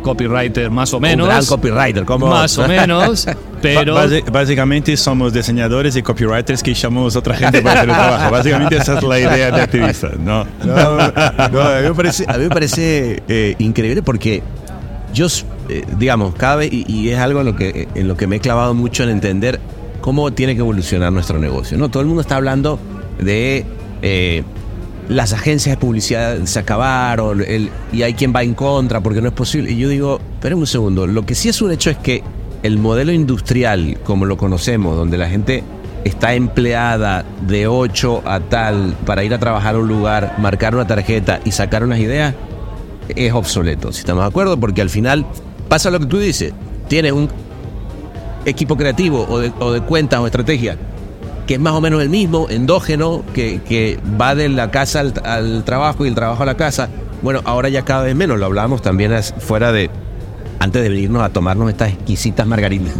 [0.00, 1.26] copywriter más o Un menos.
[1.26, 2.26] gran copywriter, ¿cómo?
[2.28, 3.26] Más o menos,
[3.62, 3.94] pero...
[4.32, 8.30] Básicamente somos diseñadores y copywriters que llamamos a otra gente para hacer el trabajo.
[8.32, 10.44] Básicamente esa es la idea de activista, ¿no?
[10.64, 10.96] No,
[11.48, 14.42] no, a mí me parece, a mí me parece eh, increíble porque
[15.12, 15.26] yo,
[15.68, 18.36] eh, digamos, cada vez, y, y es algo en lo, que, en lo que me
[18.36, 19.60] he clavado mucho en entender
[20.00, 21.76] cómo tiene que evolucionar nuestro negocio.
[21.78, 21.88] ¿no?
[21.88, 22.78] Todo el mundo está hablando
[23.18, 23.64] de
[24.02, 24.42] eh,
[25.10, 29.26] las agencias de publicidad se acabaron el- y hay quien va en contra porque no
[29.28, 29.72] es posible.
[29.72, 32.22] Y yo digo, esperen un segundo, lo que sí es un hecho es que
[32.62, 35.64] el modelo industrial, como lo conocemos, donde la gente
[36.04, 40.86] está empleada de 8 a tal para ir a trabajar a un lugar, marcar una
[40.86, 42.34] tarjeta y sacar unas ideas,
[43.08, 45.26] es obsoleto, si estamos de acuerdo, porque al final
[45.68, 46.52] pasa lo que tú dices,
[46.86, 47.28] tienes un
[48.44, 49.40] equipo creativo o
[49.72, 50.76] de, cuentas o estrategia
[51.50, 55.12] que es más o menos el mismo, endógeno, que, que va de la casa al,
[55.24, 56.88] al trabajo y el trabajo a la casa.
[57.22, 59.10] Bueno, ahora ya cada vez menos, lo hablábamos también
[59.40, 59.90] fuera de,
[60.60, 62.92] antes de venirnos a tomarnos estas exquisitas margaritas.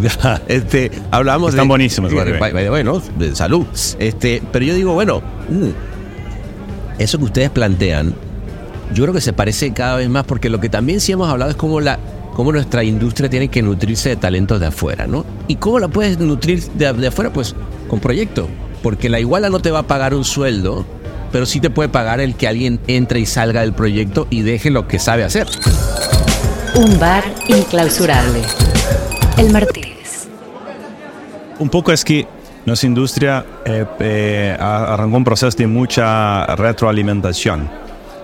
[0.48, 2.40] este, hablábamos Están de- buenísimas, by the way.
[2.40, 3.00] by- by the way, ¿no?
[3.16, 3.66] De salud.
[4.00, 5.68] Este, pero yo digo, bueno, mm,
[7.00, 8.14] eso que ustedes plantean,
[8.92, 11.52] yo creo que se parece cada vez más, porque lo que también sí hemos hablado
[11.52, 12.00] es cómo, la,
[12.34, 15.24] cómo nuestra industria tiene que nutrirse de talentos de afuera, ¿no?
[15.46, 17.32] ¿Y cómo la puedes nutrir de, de afuera?
[17.32, 17.54] Pues
[17.90, 18.46] con proyectos.
[18.83, 20.87] Porque la iguala no te va a pagar un sueldo,
[21.33, 24.70] pero sí te puede pagar el que alguien entre y salga del proyecto y deje
[24.70, 25.48] lo que sabe hacer.
[26.76, 28.42] Un bar inclausurable.
[29.37, 30.29] El Martínez.
[31.59, 32.26] Un poco es que
[32.64, 37.68] nuestra industria eh, eh, arrancó un proceso de mucha retroalimentación.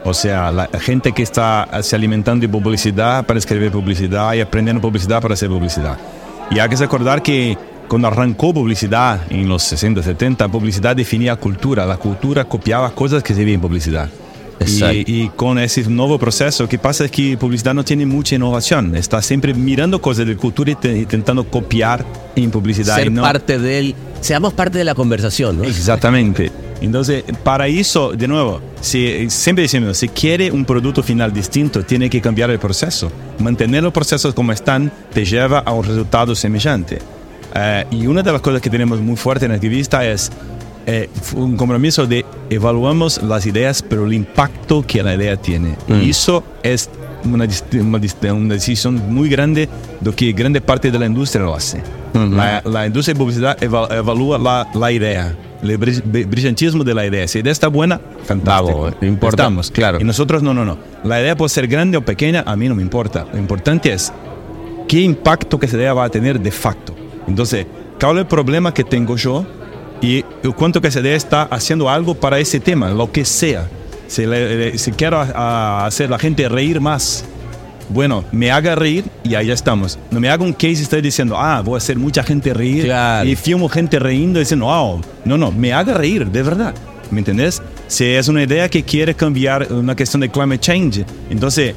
[0.05, 4.81] O sea, la gente que está se alimentando de publicidad para escribir publicidad y aprendiendo
[4.81, 5.99] publicidad para hacer publicidad.
[6.49, 11.87] Y hay que recordar que cuando arrancó publicidad en los 60, 70, publicidad definía cultura.
[11.87, 14.09] La cultura copiaba cosas que se veían en publicidad.
[14.66, 18.35] Y, y con ese nuevo proceso, lo que pasa es que publicidad no tiene mucha
[18.37, 18.96] innovación.
[18.96, 22.96] Está siempre mirando cosas de cultura y te- intentando copiar en publicidad.
[22.96, 23.94] Ser y no- parte del...
[24.22, 25.64] Seamos parte de la conversación, ¿no?
[25.64, 26.51] Exactamente.
[26.81, 32.09] Entonces, para eso, de nuevo, si, siempre decimos, si quiere un producto final distinto, tiene
[32.11, 33.12] que cambiar el proceso.
[33.38, 36.99] Mantener los procesos como están te lleva a un resultado semejante.
[37.59, 40.31] Eh, y una de las cosas que tenemos muy fuerte en Activista es
[40.87, 45.75] eh, un compromiso de evaluamos las ideas, pero el impacto que la idea tiene.
[45.88, 46.90] Y eso es
[47.25, 47.47] una,
[47.81, 48.01] una
[48.35, 49.69] una decisión muy grande
[50.01, 51.83] de que grande parte de la industria lo hace.
[52.14, 56.95] la, la industria de publicidad eva- evalúa la, la idea, el bri- bri- brillantismo de
[56.95, 57.27] la idea.
[57.27, 58.79] Si la idea está buena, fantástico.
[58.83, 59.71] Vamos, no importa, Estamos.
[59.71, 59.99] claro.
[60.01, 60.79] Y nosotros no, no, no.
[61.05, 63.26] La idea puede ser grande o pequeña, a mí no me importa.
[63.33, 64.12] Lo importante es
[64.87, 66.86] qué impacto que esa idea va a tener de facto.
[67.27, 67.66] Entonces,
[68.01, 69.47] ¿cuál es el problema que tengo yo?
[70.01, 70.22] Y
[70.57, 73.66] cuánto que esa idea está haciendo algo para ese tema, lo que sea.
[74.07, 75.24] Si, le- le- si quiero a-
[75.83, 77.24] a hacer la gente reír más,
[77.89, 79.99] bueno, me haga reír y ahí ya estamos.
[80.11, 82.85] No me haga un case y estoy diciendo, ah, voy a hacer mucha gente reír
[82.85, 83.29] Claro.
[83.29, 86.74] y filmo gente riendo y diciendo, wow, no, no, me haga reír, de verdad.
[87.11, 87.62] ¿Me entendés?
[87.87, 91.74] Si es una idea que quiere cambiar una cuestión de climate change, entonces,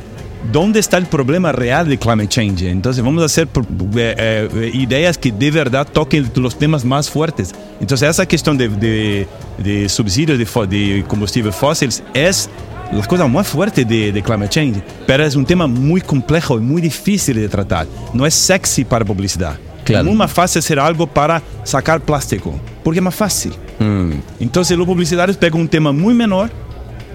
[0.51, 2.63] ¿dónde está el problema real de climate change?
[2.63, 3.47] Entonces, vamos a hacer
[3.95, 7.53] eh, eh, ideas que de verdad toquen los temas más fuertes.
[7.79, 9.27] Entonces, esa cuestión de, de,
[9.57, 12.49] de subsidios de, de combustibles fósiles es
[12.91, 16.61] la cosa más fuerte de, de climate change, pero es un tema muy complejo y
[16.61, 17.85] muy difícil de tratar.
[18.13, 19.57] No es sexy para publicidad.
[19.83, 20.01] Claro.
[20.01, 23.53] Es muy más fácil hacer algo para sacar plástico, porque es más fácil.
[23.79, 24.11] Mm.
[24.39, 26.49] Entonces los publicitarios pegan un tema muy menor,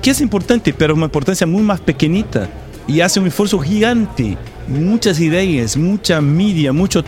[0.00, 2.48] que es importante, pero una importancia muy más pequeñita,
[2.86, 4.36] y hacen un esfuerzo gigante,
[4.68, 7.02] muchas ideas, mucha media, mucho,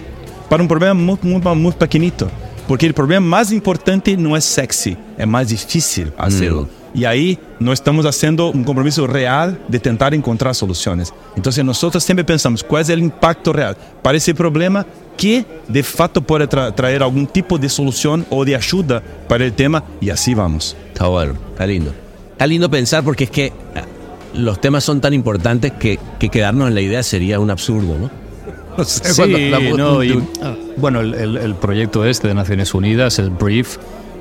[0.49, 2.29] para un problema muy, muy, muy pequeñito.
[2.69, 6.69] Porque el problema más importante no es sexy, es más difícil hacerlo.
[6.93, 11.13] Y ahí no estamos haciendo un compromiso real de tentar encontrar soluciones.
[11.37, 16.23] Entonces nosotros siempre pensamos cuál es el impacto real para ese problema que de facto
[16.23, 20.35] puede tra- traer algún tipo de solución o de ayuda para el tema y así
[20.35, 20.75] vamos.
[20.89, 21.93] Está bueno, está lindo.
[22.33, 23.53] Está lindo pensar porque es que
[24.37, 28.11] los temas son tan importantes que, que quedarnos en la idea sería un absurdo, ¿no?
[28.79, 33.19] O sea, Sí, no, y, ah, bueno, el, el- el proyecto este de Naciones Unidas,
[33.19, 33.79] el BRIEF,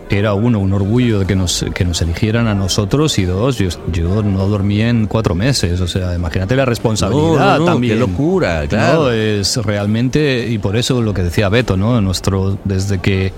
[0.09, 3.69] era uno, un orgullo de que nos, que nos eligieran a nosotros y dos, yo,
[3.91, 7.95] yo no dormí en cuatro meses, o sea, imagínate la responsabilidad No, no, no, también.
[7.95, 9.05] qué locura, claro.
[9.05, 11.99] No, es realmente, y por eso lo que decía Beto, ¿no?
[12.01, 13.33] Nuestro, desde que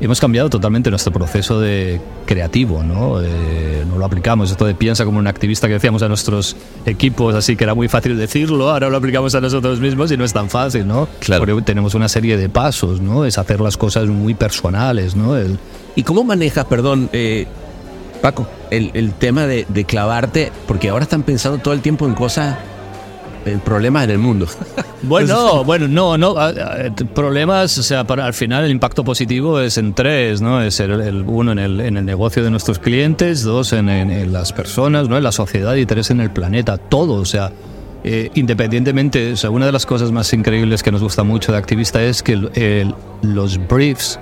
[0.00, 3.20] hemos cambiado totalmente nuestro proceso de creativo, ¿no?
[3.22, 7.34] Eh, no lo aplicamos, esto de piensa como un activista que decíamos a nuestros equipos,
[7.34, 10.32] así que era muy fácil decirlo, ahora lo aplicamos a nosotros mismos y no es
[10.32, 11.08] tan fácil, ¿no?
[11.20, 11.44] Claro.
[11.44, 13.24] Porque tenemos una serie de pasos, ¿no?
[13.24, 15.36] Es hacer las cosas muy personales, ¿no?
[15.36, 15.58] El,
[15.96, 17.46] ¿Y cómo manejas, perdón, eh,
[18.22, 20.52] Paco, el, el tema de, de clavarte?
[20.66, 22.56] Porque ahora están pensando todo el tiempo en cosas,
[23.64, 24.46] problemas en el mundo.
[25.02, 26.34] Bueno, bueno, no, no.
[27.14, 30.60] Problemas, o sea, para, al final el impacto positivo es en tres, ¿no?
[30.62, 34.10] Es el, el- uno en el, en el negocio de nuestros clientes, dos en, en-
[34.10, 35.16] en las personas, ¿no?
[35.16, 37.50] En la sociedad y tres en el planeta, todo, o sea.
[38.04, 41.58] eh, independientemente, o sea, una de las cosas más increíbles que nos gusta mucho de
[41.58, 44.18] Activista es que el- los briefs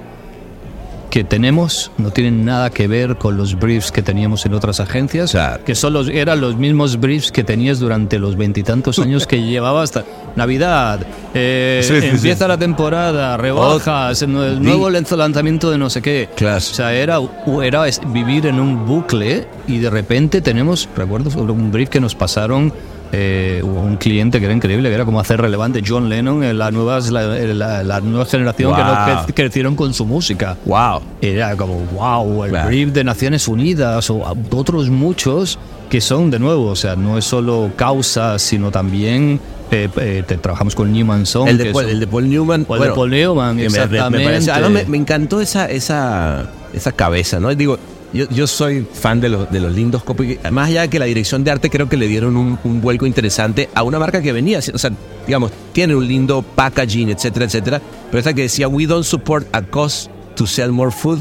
[1.11, 5.30] que tenemos no tienen nada que ver con los briefs que teníamos en otras agencias,
[5.32, 5.64] Claro.
[5.64, 9.82] que son los, eran los mismos briefs que tenías durante los veintitantos años que llevaba
[9.82, 10.04] hasta
[10.36, 11.00] Navidad,
[11.34, 12.06] eh, Sí, sí, sí.
[12.09, 14.32] empieza la temporada, rebajas, el,
[14.62, 16.28] nuevo lanz- lanzamiento de no sé qué.
[16.36, 16.59] Claro.
[16.59, 17.18] O sea, era,
[17.62, 22.14] era vivir en un bucle y de repente tenemos, recuerdo sobre un brief que nos
[22.14, 22.72] pasaron
[23.12, 26.70] eh, un cliente que era increíble, que era como hacer relevante John Lennon en la
[26.70, 28.96] nueva, la, la- la nueva generación que no Wow.
[29.26, 30.56] cre- crecieron con su música.
[30.66, 31.00] ¡Wow!
[31.22, 32.68] Era como, wow, el Claro.
[32.68, 37.24] brief de Naciones Unidas o otros muchos que son, de nuevo, o sea, no es
[37.24, 39.40] solo causa, sino también
[39.70, 41.48] eh, eh, te- trabajamos con Newman Song.
[41.48, 42.64] El de, Paul, el de Paul Newman.
[42.68, 44.24] o el de Paul Newman, me- me- me exactamente.
[44.24, 47.54] parece- además, me, me encantó esa, esa, esa cabeza, ¿no?
[47.54, 47.78] Digo,
[48.12, 50.38] yo, yo soy fan de los, de los lindos copy.
[50.50, 53.06] Más allá de que la dirección de arte, creo que le dieron un, un vuelco
[53.06, 54.90] interesante a una marca que venía, o sea,
[55.26, 57.82] digamos, tiene un lindo packaging, etcétera, etcétera.
[58.11, 61.20] Pero esa que decía, we don't support a cost to sell more food.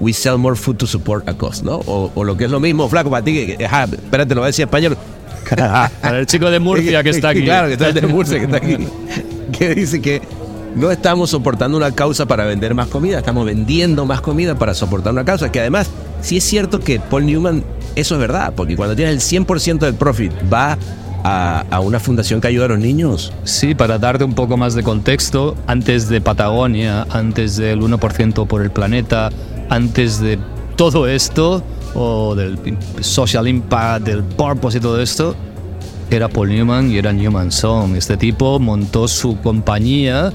[0.00, 1.76] We sell more food to support a cost, ¿no?
[1.86, 4.40] O, o lo que es lo mismo, flaco, para ti, que, que- ajá, espérate, lo
[4.40, 4.96] voy a decir en español.
[6.00, 7.42] Para el chico de Murcia que está aquí.
[7.44, 8.76] Claro, que está el de Murcia que está aquí.
[9.56, 10.20] Que dice que
[10.74, 15.12] no estamos soportando una causa para vender más comida, estamos vendiendo más comida para soportar
[15.12, 15.50] una causa.
[15.52, 17.64] Que además, sí es cierto que Paul Newman,
[17.96, 20.76] eso es verdad, porque cuando tienes el 100% del profit va
[21.22, 23.32] a, a una fundación que ayuda a los niños.
[23.44, 28.62] Sí, para darte un poco más de contexto, antes de Patagonia, antes del 1% por
[28.62, 29.30] el planeta,
[29.70, 30.38] antes de
[30.76, 31.62] todo esto,
[31.94, 32.58] o del
[33.00, 35.36] social impact, del purpose y todo esto,
[36.10, 37.96] era Paul Newman y era Newman Song.
[37.96, 40.32] Este tipo montó su compañía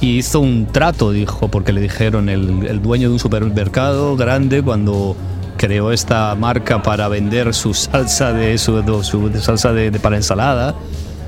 [0.00, 5.16] y hizo un trato, dijo, porque le dijeron el, dueño de un supermercado grande cuando
[5.56, 10.74] creó esta marca para vender su salsa de su, su- de salsa de, para ensalada.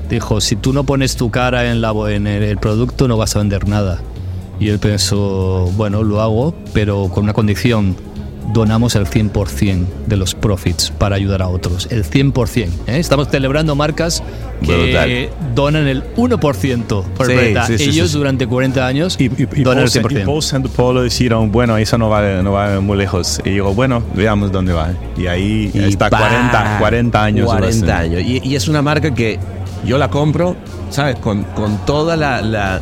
[0.09, 3.39] Dijo, si tú no pones tu cara en, la, en el producto no vas a
[3.39, 3.99] vender nada.
[4.59, 7.95] Y él pensó, bueno, lo hago, pero con una condición.
[8.51, 11.87] Donamos el 100% de los profits para ayudar a otros.
[11.91, 12.67] El 100%.
[12.87, 12.97] ¿eh?
[12.99, 14.23] Estamos celebrando marcas
[14.65, 15.29] que Brutal.
[15.55, 17.65] donan el 1% por Sí, el planeta.
[17.67, 18.17] sí, sí, Ellos sí, sí.
[18.17, 20.25] durante 40 años Y, y, y, donan Paul, el y 100%.
[20.25, 23.39] Paul Santo Paulo dijeron, bueno, eso no va, no va muy lejos.
[23.45, 24.89] Y digo, bueno, veamos dónde va.
[25.17, 27.45] Y ahí Y está pa, 40, 40 años.
[27.45, 28.21] 40 años.
[28.23, 29.37] Y, y es una marca que
[29.85, 30.55] yo la compro,
[30.89, 31.17] ¿sabes?
[31.17, 32.81] Con, con toda la, la-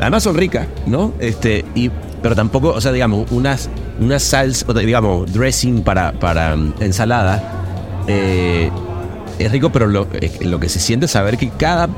[0.00, 1.12] Además son ricas, ¿no?
[1.20, 1.90] Este, y,
[2.22, 3.68] pero tampoco, o sea, digamos, unas,
[4.00, 7.42] unas salsa, digamos, dressing para, para mm, ensalada.
[8.06, 8.70] eh,
[9.38, 10.06] es rico, pero lo,
[10.42, 11.88] lo que se siente es saber que cada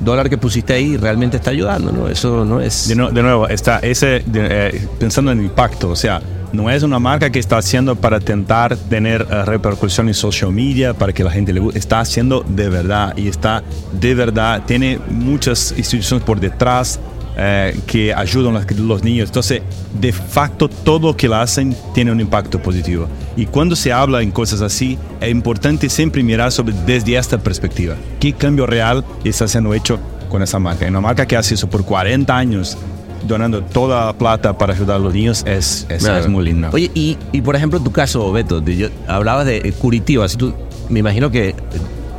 [0.00, 2.08] dólar que pusiste ahí realmente está ayudando, ¿no?
[2.08, 2.88] Eso no es...
[2.88, 6.20] De, nu- de nuevo, está ese, de- eh, pensando en el impacto, o sea,
[6.52, 10.92] no es una marca que está haciendo para intentar tener eh, repercusión en social media,
[10.92, 13.62] para que la gente le guste, está haciendo de verdad y está
[13.98, 17.00] de verdad, tiene muchas instituciones por detrás
[17.36, 19.28] eh, que ayudan a los, niños.
[19.28, 19.62] Entonces,
[20.00, 23.08] de facto, todo lo que lo hacen tiene un impacto positivo.
[23.36, 27.96] Y cuando se habla en cosas así, es importante siempre mirar sobre desde esta perspectiva.
[28.20, 30.86] ¿Qué cambio real está siendo hecho con esa marca?
[30.86, 32.78] Una marca que hace eso por 40 años,
[33.26, 36.20] donando toda la plata para ayudar a los niños, es, es, Claro.
[36.20, 36.68] es muy lindo.
[36.72, 40.24] Oye, y, y por ejemplo, tu caso, Beto, de- yo, hablabas de eh, Curitiba.
[40.26, 40.54] Así tú,
[40.88, 41.54] me imagino que eh,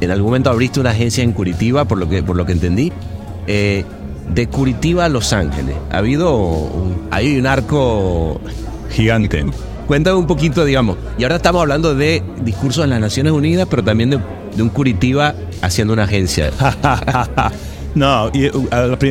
[0.01, 2.91] en algún momento abriste una agencia en Curitiba, por lo que, por lo que entendí.
[3.47, 3.85] Eh,
[4.33, 5.75] de Curitiba a Los Ángeles.
[5.91, 8.39] Ha habido un, hay un arco
[8.89, 9.45] Gigante.
[9.87, 10.97] Cuéntame un poquito, digamos.
[11.17, 14.19] Y ahora estamos hablando de discursos de las Naciones Unidas, pero también de,
[14.55, 16.51] de un Curitiba haciendo una agencia.
[17.95, 18.67] no, y, uh,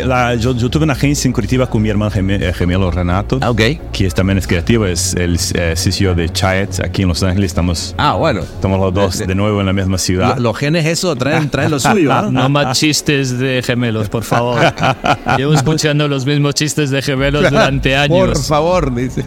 [0.06, 3.38] la yo, yo tuve una agencia en Curitiba con mi hermano geme- eh, gemelo Renato,
[3.40, 3.60] Ah, ok.
[3.92, 7.50] que es, también es creativo, es el eh, CCO de Chiat aquí en Los Ángeles.
[7.50, 8.40] Estamos, Ah, bueno.
[8.42, 10.36] estamos los dos de nuevo en la misma ciudad.
[10.36, 12.12] Lo- los genes, eso, traen, traen lo suyo.
[12.12, 12.28] ¿ah?
[12.30, 14.60] No más chistes de gemelos, por favor.
[15.36, 18.16] Llevo escuchando los mismos chistes de gemelos durante años.
[18.18, 19.24] Por favor, dice.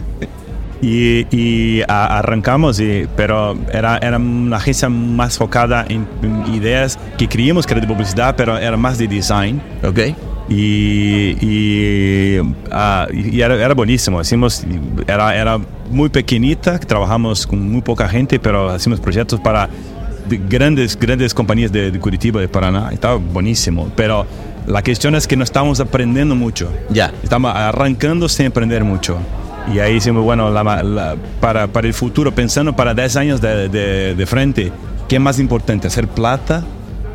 [0.80, 6.98] Y, y a- arrancamos, y, pero era, era una agencia más focada en, en ideas
[7.16, 9.60] que creíamos que era de publicidad, pero era más de design.
[9.82, 9.98] Ok.
[10.50, 14.20] Y, y, ah, y era, era buenísimo.
[14.20, 14.64] Hicimos,
[15.06, 15.58] era, era
[15.90, 19.68] muy pequeñita, trabajamos con muy poca gente, pero hacíamos proyectos para
[20.28, 22.90] de grandes, grandes compañías de, de Curitiba, de Paraná.
[22.92, 23.90] Estaba buenísimo.
[23.96, 24.26] Pero
[24.66, 26.70] la cuestión es que no estamos aprendiendo mucho.
[26.90, 27.12] Ya.
[27.22, 29.18] Estamos arrancando sin aprender mucho.
[29.72, 30.52] Y ahí decimos, bueno,
[31.40, 34.72] para, para el futuro, pensando para 10 años de, de- de frente,
[35.08, 36.64] ¿qué es más importante, hacer plata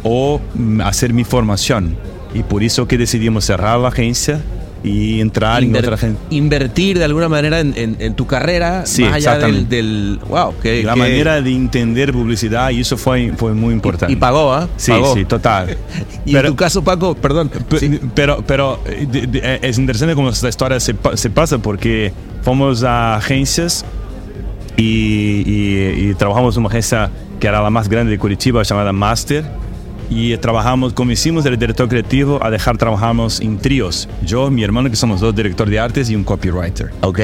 [0.04, 1.96] o mm, hacer mi formación?
[2.34, 4.40] Y por eso que decidimos cerrar la agencia
[4.84, 6.20] y entrar en Inver- otra agencia.
[6.30, 10.56] invertir de alguna manera en, en- en tu carrera, Sí, más allá del, del- Wow,
[10.62, 14.12] que, La que- manera de entender publicidad, y eso fue, fue muy importante.
[14.12, 14.68] Y pagó, ¿ah?
[14.76, 15.14] Sí, Pagó.
[15.14, 15.78] sí, total.
[16.26, 17.50] Y en tu caso, Paco, perdón.
[17.50, 18.00] Pe- sí.
[18.14, 22.12] Pero, pero eh, de- de- eh, es interesante cómo esta historia se, se pasa porque
[22.42, 23.86] fuimos a agencias
[24.78, 27.10] y, y- y trabajamos en una agencia
[27.40, 29.44] que era la más grande de Curitiba llamada Master
[30.10, 34.08] y trabajamos, convencimos al director creativo a dejar trabajamos en tríos.
[34.26, 36.92] Yo, mi hermano, que somos dos directores de artes y un copywriter.
[37.02, 37.20] Ok.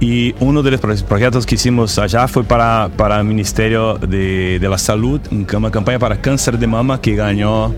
[0.00, 4.58] Y uno de los pro- proyectos que hicimos allá fue para, para el Ministerio de,
[4.58, 7.74] de la Salud, una campaña para cáncer de mama que ganó,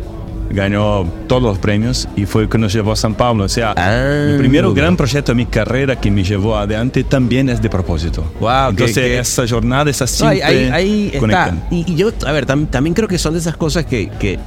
[0.53, 3.45] ganó todos los premios y fue que nos llevó a San Pablo.
[3.45, 3.93] O sea, Ah.
[4.31, 8.23] el primer gran proyecto de mi carrera que me llevó adelante también es de propósito.
[8.41, 11.55] Wow, que- Entonces, que- esa jornada, esa No, ahí, siempre ahí- está.
[11.71, 14.39] Y, y yo, a ver, tam- también creo que son de esas cosas que, que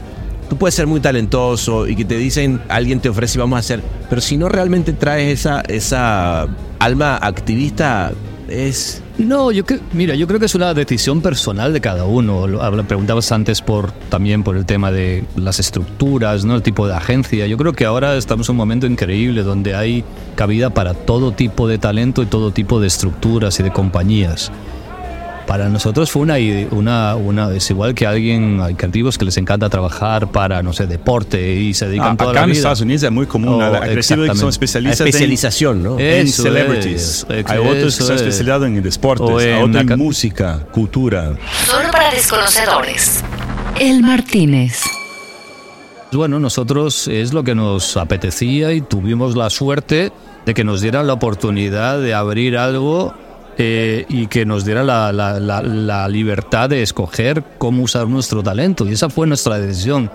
[0.50, 3.60] tú puedes ser muy talentoso y que te dicen, alguien te ofrece y vamos a
[3.62, 6.48] hacer, pero si no realmente traes esa, esa
[6.80, 8.12] alma activista,
[8.48, 9.02] es...
[9.18, 12.46] No, yo creo, mira, yo creo que es una decisión personal de cada uno.
[12.86, 16.56] Preguntabas antes por también por el tema de las estructuras, ¿no?
[16.56, 17.48] El tipo de agencia.
[17.48, 20.04] Yo creo que ahora estamos en un momento increíble donde hay
[20.36, 24.52] cabida para todo tipo de talento y todo tipo de estructuras y de compañías.
[25.48, 26.36] Para nosotros fue una,
[26.72, 30.88] una, una es igual que alguien, hay creativos que les encanta trabajar para, no sé,
[30.88, 32.58] deporte y se dedican Ah, toda acá la en vida.
[32.58, 33.54] Estados Unidos es muy común.
[33.62, 36.00] Oh, la- que son especialistas en- especialización, ¿no?
[36.00, 37.28] en celebrities.
[37.30, 38.22] es, Hay otros que son es.
[38.22, 41.36] especializados en deportes, O hay en otros en música, cultura.
[41.68, 43.24] Solo para desconocedores.
[43.80, 44.82] El Martínez.
[46.12, 50.12] Bueno, nosotros es lo que nos apetecía y tuvimos la suerte
[50.46, 53.14] de que nos dieran la oportunidad de abrir algo
[53.58, 58.44] eh, y que nos diera la, la- la- la libertad de escoger cómo usar nuestro
[58.44, 58.86] talento.
[58.88, 60.10] Y esa fue nuestra decisión.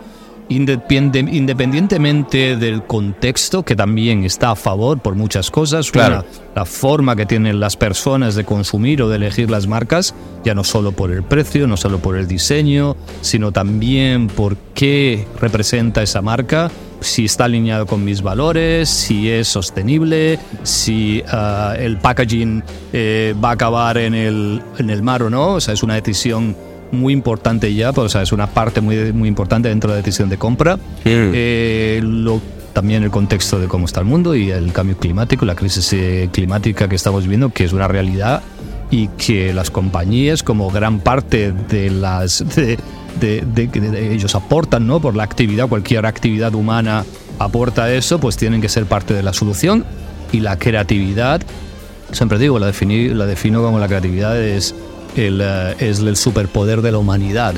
[0.49, 6.21] Independientemente del contexto, que también está a favor por muchas cosas, Claro.
[6.21, 6.25] una,
[6.57, 10.15] la forma que tienen las personas de consumir o de elegir las marcas,
[10.45, 15.27] ya no solo por el precio, no solo por el diseño, sino también por qué
[15.41, 16.71] representa esa marca,
[17.01, 23.51] si está alineado con mis valores, si es sostenible, si ah, el packaging eh, va
[23.51, 26.57] a acabar en el, en el mar o no, o sea, es una decisión
[26.93, 30.03] muy importante ya, pues, o sea, es una parte muy, muy importante dentro de la
[30.03, 30.79] decisión de compra.
[31.35, 32.41] Eh, lo-
[32.73, 36.29] también el contexto de cómo está el mundo y el cambio climático, la crisis eh,
[36.33, 38.43] climática que estamos viviendo, que es una realidad
[38.93, 42.79] y que las compañías, como gran parte de las de,
[43.19, 45.01] de- de- de- ellos aportan, ¿no?
[45.01, 47.05] Por la actividad, cualquier actividad humana
[47.39, 49.85] aporta eso, pues tienen que ser parte de la solución
[50.33, 51.41] y la creatividad
[52.13, 54.75] siempre digo, la, defini- la defino como la creatividad es
[55.17, 57.55] el, eh, es el superpoder de la humanidad.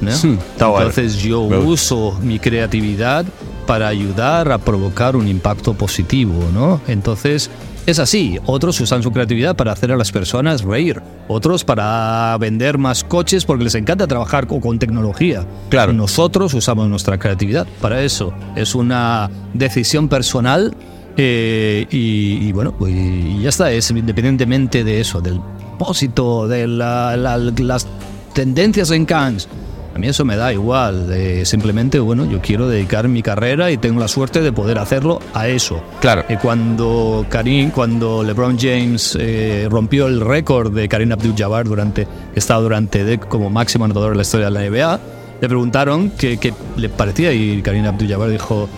[0.00, 0.10] ¿no?
[0.12, 0.36] Sí.
[0.80, 3.24] Entonces yo uso mi creatividad
[3.66, 6.80] para ayudar a provocar un impacto positivo, ¿no?
[6.88, 7.50] Entonces
[7.86, 8.38] es así.
[8.46, 11.00] Otros usan su creatividad para hacer a las personas reír.
[11.28, 15.46] Otros para vender más coches porque les encanta trabajar co- con tecnología.
[15.68, 15.92] Claro.
[15.92, 18.32] Nosotros usamos nuestra creatividad para eso.
[18.56, 20.74] Es una decisión personal
[21.16, 23.70] eh, y, y bueno, pues, y ya está.
[23.72, 25.40] Es independientemente de eso, del
[25.78, 27.86] propósito, de la- la- las
[28.32, 29.48] tendencias en Cannes.
[29.94, 31.08] A mí eso me da igual.
[31.12, 35.20] eh, simplemente, bueno, yo quiero dedicar mi carrera y tengo la suerte de poder hacerlo
[35.34, 35.82] a eso.
[36.00, 36.24] Claro.
[36.28, 42.38] Eh, cuando Karim, cuando LeBron James eh, rompió el récord de Karim Abdul-Jabbar durante, que
[42.38, 45.00] estaba durante de- como máximo anotador de la historia de la NBA,
[45.42, 48.68] le preguntaron qué, qué le parecía y Karim Abdul-Jabbar dijo.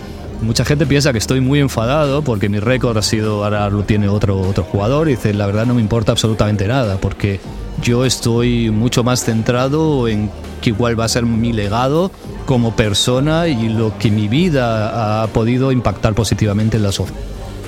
[0.41, 4.09] Mucha gente piensa que estoy muy enfadado porque mi récord ha sido, ahora lo tiene
[4.09, 5.07] otro, otro jugador.
[5.07, 7.39] Y dice, la verdad no me importa absolutamente nada porque
[7.85, 10.29] yo estoy mucho más centrado en
[10.61, 12.09] que igual va a ser mi legado
[12.47, 17.19] como persona y lo que mi vida ha podido impactar positivamente en la sociedad.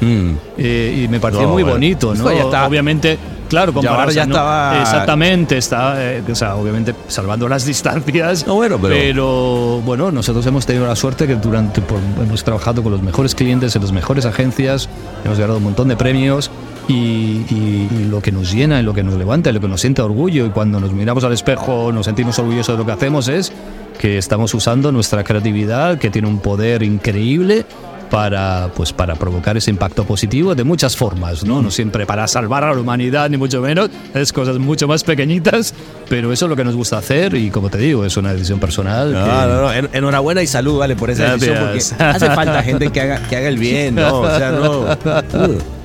[0.01, 0.32] Mm.
[0.57, 1.76] Eh, y me pareció No, muy bueno.
[1.76, 2.32] bonito, ¿no?
[2.32, 3.18] Ya está- Obviamente,
[3.49, 8.45] claro, comparado, ya sea, no- estaba- Exactamente, está, eh, o sea, obviamente salvando las distancias.
[8.47, 12.82] No, bueno, pero- pero bueno, nosotros hemos tenido la suerte que durante por- hemos trabajado
[12.84, 14.89] con los mejores clientes en las mejores agencias,
[15.26, 16.49] hemos ganado un montón de premios.
[16.88, 19.67] Y, y- y lo que nos llena y lo que nos levanta y lo que
[19.67, 22.93] nos siente orgullo y cuando nos miramos al espejo nos sentimos orgullosos de lo que
[22.93, 23.51] hacemos es
[23.99, 27.65] que estamos usando nuestra creatividad que tiene un poder increíble
[28.09, 31.61] para pues para provocar ese impacto positivo de muchas formas, ¿no?
[31.61, 35.73] No siempre para salvar a la humanidad ni mucho menos, es cosas mucho más pequeñitas,
[36.07, 38.61] pero eso es lo que nos gusta hacer y como te digo, es una decisión
[38.61, 39.11] personal.
[39.11, 39.73] No, que- no, no.
[39.73, 41.99] En- enhorabuena y salud, vale, por esa decisión, porque Gracias.
[41.99, 44.21] hace falta gente que haga, que haga el bien, ¿no?
[44.21, 44.79] O sea, no.
[44.83, 45.57] Uh.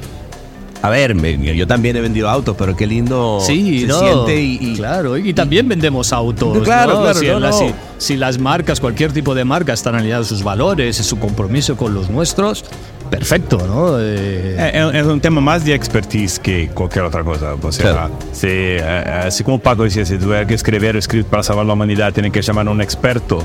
[0.83, 4.43] A ver, me- yo también he vendido autos, pero qué lindo Sí, se no, siente
[4.43, 6.59] y, y- claro, y también vendemos autos.
[6.65, 7.01] Claro, ¿no?
[7.03, 7.59] claro, si, no, la- no.
[7.59, 11.19] si- si las marcas, cualquier tipo de marca, están alineadas a sus valores y su
[11.21, 12.65] compromiso con los nuestros,
[13.11, 13.97] perfecto, ¿no?
[14.01, 17.55] Eh, Es, es un tema más de expertise que cualquier otra cosa.
[17.63, 18.11] O sea, Claro.
[18.33, 21.75] si, eh, así como Paco decía, si tuviera que escribir un script para salvar la
[21.75, 23.45] humanidad, tienen que llamar a un experto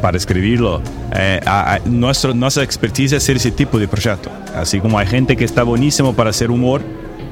[0.00, 0.82] para escribirlo.
[1.14, 1.40] Eh,
[1.86, 2.32] nuestra
[2.62, 4.30] expertise es hacer ese tipo de proyecto.
[4.54, 6.82] Así como hay gente que está buenísimo para hacer humor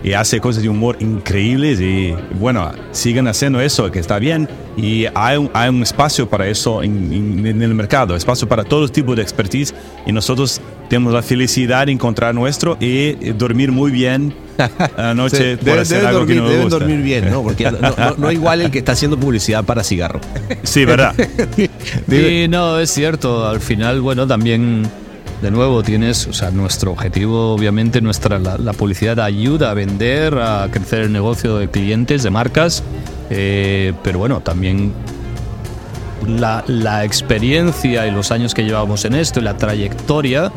[0.05, 4.49] y hace cosas de humor increíbles y bueno, sigan haciendo eso, que está bien.
[4.77, 8.65] Y hay un, hay un espacio para eso en, en- en el mercado, espacio para
[8.65, 9.75] todos los tipos de expertise
[10.07, 15.53] y nosotros tenemos la felicidad de encontrar nuestro y dormir muy bien a la noche
[15.53, 16.79] Sí, por deben, hacer deben algo dormir, que nos deben gusta.
[16.79, 17.43] dormir bien, ¿no?
[17.43, 20.21] Porque no, no- no igual el que está haciendo publicidad para cigarro.
[20.63, 21.15] Sí, verdad.
[22.09, 23.47] Sí, no, es cierto.
[23.49, 24.83] Al final, bueno, también,
[25.43, 30.35] de nuevo, tienes, o sea, nuestro objetivo, obviamente, nuestra, la, la publicidad ayuda a vender,
[30.39, 32.83] a crecer el negocio de clientes, de marcas,
[33.29, 34.93] eh, pero bueno, también
[36.27, 40.53] la, la experiencia y los años que llevamos en esto y la trayectoria,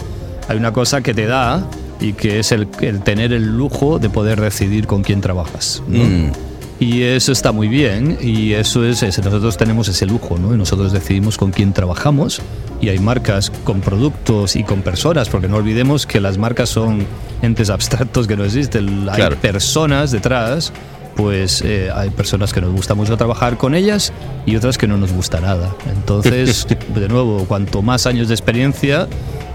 [0.47, 1.67] hay una cosa que te da
[1.99, 5.81] y que es el, el tener el lujo de poder decidir con quién trabajas.
[5.87, 6.03] ¿no?
[6.03, 6.31] Mm.
[6.79, 10.53] Y eso está muy bien y eso es, es- nosotros tenemos ese lujo, ¿no?
[10.53, 12.41] Y nosotros decidimos con quién trabajamos
[12.81, 17.05] y hay marcas con productos y con personas, porque no olvidemos que las marcas son
[17.41, 19.35] entes abstractos que no existen, hay Claro.
[19.37, 20.71] personas detrás,
[21.15, 24.11] pues eh, hay personas que nos gusta mucho trabajar con ellas
[24.45, 25.73] y otras que no nos gusta nada.
[25.89, 29.07] Entonces, de nuevo, cuanto más años de experiencia,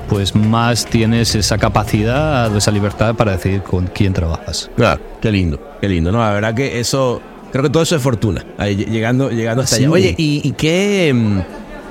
[0.08, 4.70] pues más tienes esa capacidad, esa libertad para decidir con quién trabajas.
[4.76, 6.10] Claro, qué lindo, qué lindo.
[6.10, 7.20] No, la verdad que eso,
[7.52, 9.82] creo que todo eso es fortuna, llegando, llegando hasta Sí.
[9.84, 9.92] allá.
[9.92, 11.14] Oye, ¿y, y qué?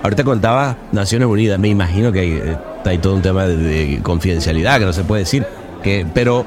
[0.04, 2.41] Ahorita contaba Naciones Unidas, me imagino que hay,
[2.86, 5.45] hay todo un tema de, de confidencialidad que no se puede decir,
[5.84, 6.45] que, pero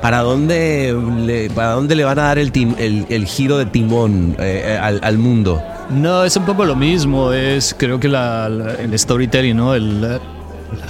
[0.00, 3.66] ¿para dónde le, para dónde le van a dar el, tim- el, el giro de
[3.66, 5.62] timón eh, al, al mundo?
[5.90, 7.32] No, es un poco lo mismo.
[7.32, 9.74] Es, creo que la- la- el storytelling, ¿no?
[9.74, 10.00] El,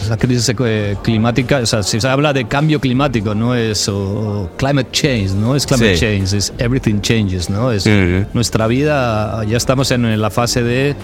[0.08, 3.96] la crisis eh, climática, o sea, si se habla de cambio climático, no es o,
[4.44, 6.00] o climate change, no es climate Sí.
[6.06, 7.72] change, es everything changes, ¿no?
[7.72, 8.26] Es Ujú.
[8.32, 10.94] nuestra vida, ya estamos en la fase de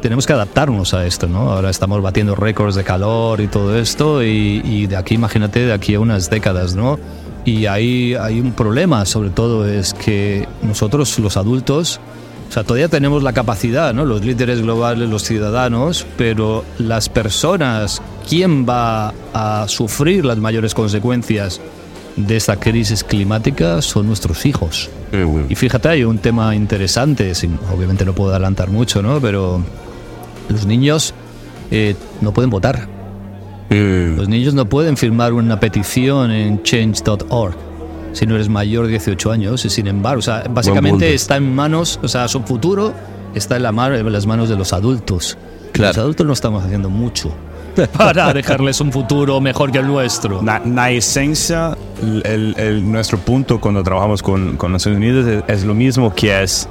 [0.00, 1.52] tenemos que adaptarnos a esto, ¿no?
[1.52, 5.72] Ahora estamos batiendo récords de calor y todo esto y, y de aquí, imagínate, de
[5.72, 6.98] aquí a unas décadas, ¿no?
[7.44, 12.00] Y ahí hay un problema, sobre todo, es que nosotros los adultos,
[12.48, 14.04] o sea, todavía tenemos la capacidad, ¿no?
[14.04, 21.60] Los líderes globales, los ciudadanos, pero las personas, ¿quién va a sufrir las mayores consecuencias
[22.16, 23.80] de esta crisis climática?
[23.82, 24.90] Son nuestros hijos.
[25.48, 27.32] Y fíjate, hay un tema interesante,
[27.72, 29.20] obviamente no puedo adelantar mucho, ¿no?
[29.20, 29.62] Pero
[30.48, 31.14] los niños
[31.70, 32.88] eh, no pueden votar.
[33.70, 37.54] Los niños no pueden firmar una petición en change.org
[38.12, 41.54] si no eres mayor de 18 años y sin embargo, o sea, básicamente está en
[41.54, 42.94] manos, o sea, su futuro
[43.34, 45.36] está en, la mar- en las manos de los adultos.
[45.72, 45.90] Claro.
[45.90, 47.30] Los adultos no estamos haciendo mucho
[47.98, 50.42] para dejarles un futuro mejor que el nuestro.
[50.42, 51.76] La, la esencia,
[52.24, 56.42] el, el- nuestro punto cuando trabajamos con, con Naciones Unidas es, es lo mismo que
[56.42, 56.66] es,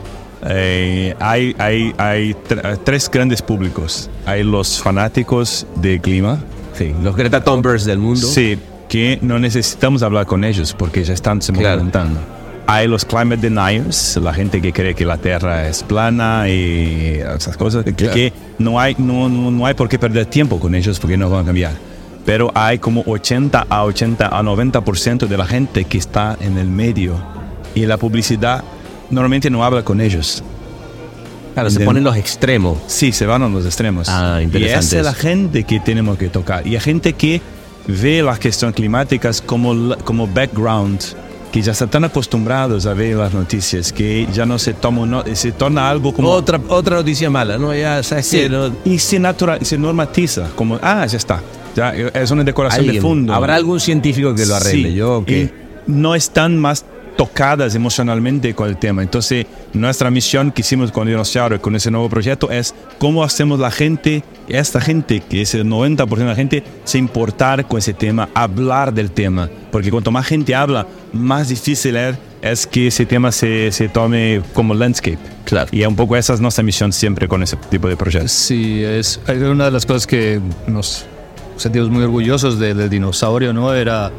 [0.46, 4.10] eh, hay, hay, hay tr- tres grandes públicos.
[4.26, 6.40] Hay los fanáticos del clima,
[6.74, 8.28] Sí, los Greta Thunbergs del mundo.
[8.28, 8.58] sí,
[8.88, 11.82] que no necesitamos hablar con ellos porque ya están se Claro.
[12.70, 17.56] Hay los climate deniers, la gente que cree que la Tierra es plana y esas
[17.58, 21.00] cosas, que- que no hay, no, no, no hay por qué perder tiempo con ellos
[21.00, 21.72] porque no van a cambiar.
[22.26, 26.68] Pero hay como 80 a 80 a 90% de la gente que está en el
[26.68, 27.16] medio
[27.74, 28.64] y la publicidad
[29.10, 30.44] normalmente no habla con ellos.
[31.54, 32.78] Claro, se ponen los extremos.
[32.88, 34.08] Sí, se van a los extremos.
[34.10, 36.66] Ah, Y interesante esa es la gente que tenemos que tocar.
[36.68, 37.42] Y hay gente que
[37.88, 41.00] ve las cuestiones climáticas como, como background,
[41.52, 45.52] que ya están acostumbrados a ver las noticias, que ya no se toma, no, se
[45.52, 46.30] torna algo como...
[46.30, 47.74] Otra, otra noticia mala, ¿no?
[47.74, 51.42] Ya sabes Sí, que no- y se, natural, se normatiza, como, ah, ya está.
[51.76, 53.34] Ya, es una decoración de fondo.
[53.34, 54.90] Habrá algún científico que lo arregle.
[54.90, 55.52] Sí, Yo que y
[55.88, 56.86] no están más
[57.18, 59.02] tocadas emocionalmente con el tema.
[59.04, 63.72] Entonces, nuestra misión que hicimos con Dinosaurio, con ese nuevo proyecto, es cómo hacemos la
[63.72, 68.30] gente, esta gente, que es el 90% de la gente, se importar con ese tema,
[68.34, 69.50] hablar del tema.
[69.72, 74.42] Porque cuanto más gente habla, más difícil es, es que ese tema se, se tome
[74.54, 75.18] como landscape.
[75.44, 75.68] Claro.
[75.72, 78.32] Y un poco esa es nuestra misión siempre con ese tipo de proyectos.
[78.32, 81.06] Sí, es una de las cosas que nos
[81.56, 83.74] sentimos muy orgullosos de- del dinosaurio, ¿no?
[83.74, 84.12] Era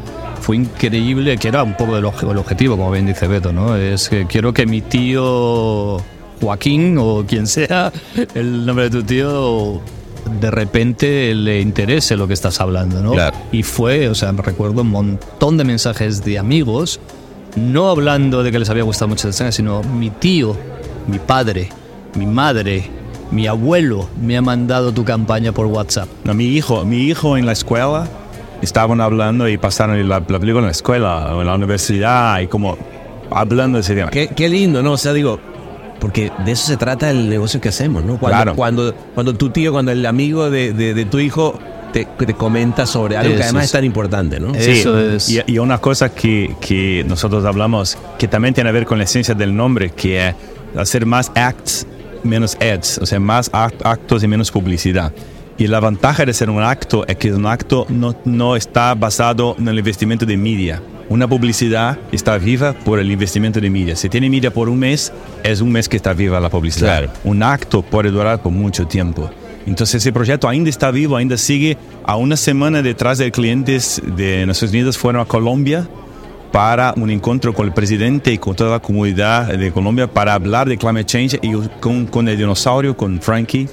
[0.49, 3.77] fue increíble, que era un poco el, obje- el objetivo, como bien dice Beto, ¿no?
[3.77, 5.99] Es que quiero que mi tío
[6.41, 7.93] Joaquín o quien sea
[8.35, 9.83] el nombre de tu tío
[10.41, 13.13] de repente le interese lo que estás hablando, ¿no?
[13.13, 13.37] Claro.
[13.53, 16.99] Y fue, o sea, me recuerdo un montón de mensajes de amigos,
[17.55, 20.57] no hablando de que les había gustado mucho escena, sino mi tío,
[21.09, 21.69] mi padre,
[22.15, 22.89] mi madre,
[23.31, 26.09] mi abuelo me ha mandado tu campaña por WhatsApp.
[26.25, 28.09] No, mi hijo, mi hijo en la escuela
[28.63, 32.47] estaban hablando y pasaron la, la película en la escuela o en la universidad y
[32.47, 32.77] como
[33.31, 34.11] hablando de ese tema.
[34.11, 34.93] Qué, qué lindo, ¿no?
[34.93, 35.39] O sea, digo,
[36.01, 38.19] porque de eso se trata el negocio que hacemos, ¿no?
[38.19, 38.55] Cuando, Claro.
[38.57, 41.59] cuando, cuando tu tío, cuando el amigo de, de- de tu hijo
[41.93, 43.69] te, te comenta sobre algo que Eso además es.
[43.69, 44.55] es tan importante, ¿no?
[44.55, 45.29] Eh, Eso es.
[45.29, 49.05] Y, y una cosa que, que nosotros hablamos que también tiene que ver con la
[49.05, 50.35] esencia del nombre, que es
[50.77, 51.87] hacer más acts,
[52.25, 55.13] menos ads, o sea, más act- actos y menos publicidad.
[55.59, 59.57] Y la ventaja de ser un acto es que un acto no, no está basado
[59.59, 60.81] en el investimento de media.
[61.09, 63.97] Una publicidad está viva por el investimento de media.
[63.97, 67.01] Si tiene media por un mes, es un mes que está viva la publicidad.
[67.01, 67.13] Claro.
[67.25, 69.29] Un acto puede durar por mucho tiempo.
[69.67, 71.77] Entonces ese proyecto ainda está vivo, ainda sigue.
[72.05, 75.89] A una semana detrás de clientes de Naciones Unidas fueron a Colombia
[76.53, 80.69] para un encuentro con el presidente y con toda la comunidad de Colombia para hablar
[80.69, 83.69] de climate change y con, con el dinosaurio, con Frankie,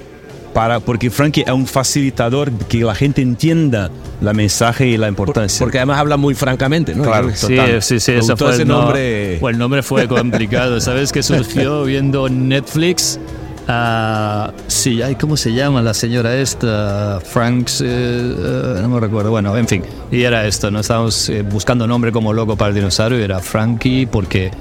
[0.56, 3.92] para, porque Frankie es un facilitador que la gente entienda
[4.22, 5.60] la mensaje y la importancia.
[5.60, 7.04] Porque además habla muy francamente, ¿no?
[7.04, 7.30] Claro.
[7.36, 9.36] Sí, total, sí, sí, ese fue el no- nombre.
[9.42, 10.80] pues el nombre fue complicado.
[10.80, 13.20] ¿Sabes qué surgió viendo Netflix?
[13.68, 17.20] Ah, sí, ay, ¿cómo se llama la señora esta?
[17.22, 19.32] Franks, eh, eh, no me recuerdo.
[19.32, 20.80] Bueno, en fin, y era esto, ¿no?
[20.80, 24.52] Estábamos eh, buscando nombre como loco para el dinosaurio y era Frankie porque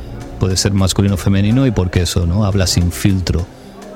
[0.40, 2.44] puede ser masculino o femenino y porque eso, ¿no?
[2.44, 3.46] Habla sin filtro.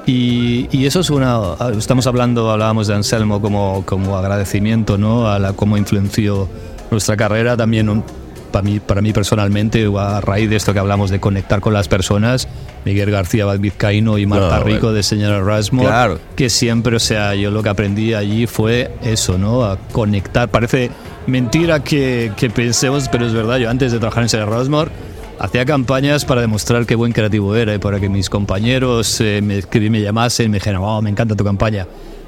[0.08, 1.38] Y, y eso es una.
[1.76, 5.28] Estamos hablando, hablábamos de Anselmo como, como agradecimiento, ¿no?
[5.28, 6.48] A la, cómo influenció
[6.90, 7.58] nuestra carrera.
[7.58, 8.02] También, un-
[8.50, 11.86] para mí, para mí personalmente, a raíz de esto que hablamos de conectar con las
[11.88, 12.48] personas,
[12.86, 14.92] Miguel García Vizcaíno y Marta No, Rico bueno.
[14.94, 16.18] de Señora Rasmore, Claro.
[16.34, 19.64] que siempre, o sea, yo lo que aprendí allí fue eso, ¿no?
[19.64, 20.48] A conectar.
[20.48, 20.90] Parece
[21.26, 23.58] mentira que, que pensemos, pero es verdad.
[23.58, 24.90] Yo antes de trabajar en Señora Rasmore,
[25.38, 29.60] hacía campañas para demostrar qué buen creativo era y para que mis compañeros eh, me,
[29.90, 31.86] me llamasen y me dijeran, oh, me encanta tu campaña.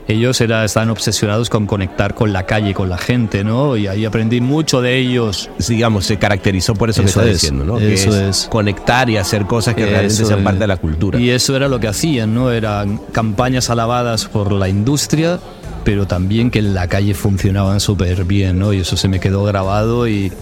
[0.09, 3.77] Ellos era, estaban obsesionados con conectar con la calle, con la gente, ¿no?
[3.77, 5.49] Y ahí aprendí mucho de ellos.
[5.69, 7.79] digamos, se caracterizó por eso, Eso que es, estás diciendo, ¿no?
[7.79, 8.49] Que eso es, es.
[8.49, 10.45] conectar y hacer cosas que realmente sean es.
[10.45, 11.21] parte de la cultura.
[11.21, 12.51] Y eso era lo que hacían, ¿no?
[12.51, 15.39] Eran campañas alabadas por la industria,
[15.85, 18.73] pero también que en la calle funcionaban súper bien, ¿no?
[18.73, 20.33] Y eso se me quedó grabado y,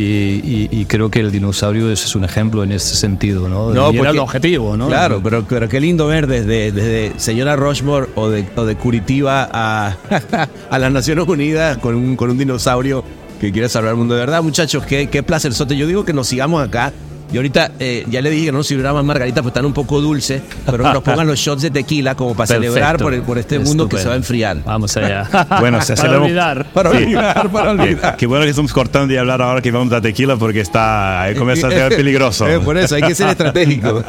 [0.00, 3.70] y, y- y creo que el dinosaurio es, un ejemplo en este sentido, ¿no?
[3.72, 4.88] No, y era porque- el objetivo, ¿no?
[4.88, 9.48] Claro, pero, pero qué lindo ver desde, desde señora Rushmore o de, o de Curitiba
[9.52, 9.96] a,
[10.70, 13.04] a las Naciones Unidas con un, con un dinosaurio
[13.40, 14.14] que quiere salvar el mundo.
[14.14, 15.52] De verdad, muchachos, qué, qué placer.
[15.52, 16.92] Yo digo que nos sigamos acá.
[17.32, 19.72] Y ahorita eh, ya le dije que no nos sirviera más margarita, pues están un
[19.72, 22.72] poco dulces, pero que nos pongan los shots de tequila como para Perfecto.
[22.72, 24.02] celebrar por, el- por este mundo que Estupendo.
[24.02, 24.56] se va a enfriar.
[24.64, 25.28] Vamos allá.
[25.60, 26.66] Bueno, se Para olvidar.
[26.72, 28.16] Para olvidar, para olvidar.
[28.16, 31.34] qué bueno que estamos cortando y hablar ahora que vamos a tequila porque está, ahí
[31.34, 32.46] comienza a ser peligroso.
[32.48, 34.02] Eh, por eso, hay que ser estratégico.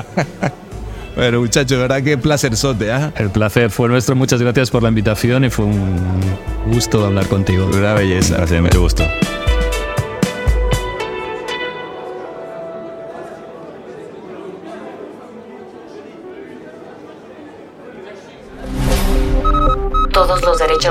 [1.16, 3.12] Bueno, muchachos, verdad que placerzote, ¿ah?
[3.18, 4.16] El placer fue nuestro.
[4.16, 6.22] Muchas gracias por la invitación y fue un
[6.72, 7.66] gusto hablar contigo.
[7.74, 8.36] Una belleza.
[8.38, 9.04] Gracias, mucho gusto.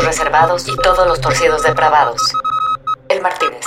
[0.04, 2.20] Reservados y todos los torcidos depravados.
[3.08, 3.64] El Martínez.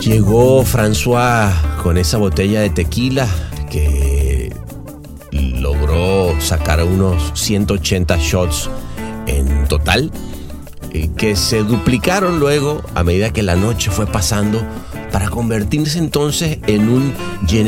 [0.00, 1.52] Llegó François
[1.82, 3.26] con esa botella de tequila
[3.70, 4.54] que
[5.32, 8.70] logró sacar unos 180 shots
[9.26, 10.12] en total,
[10.92, 14.62] eh, que se duplicaron luego a medida que la noche fue pasando
[15.10, 17.14] para convertirse entonces en un
[17.46, 17.64] je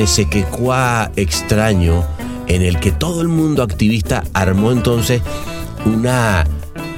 [1.17, 2.07] extraño
[2.49, 5.23] en el que todo el mundo activista armó entonces
[5.85, 6.45] una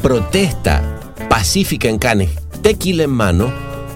[0.03, 0.83] protesta
[1.29, 2.31] pacífica en Cannes,
[2.63, 3.53] tequila en mano,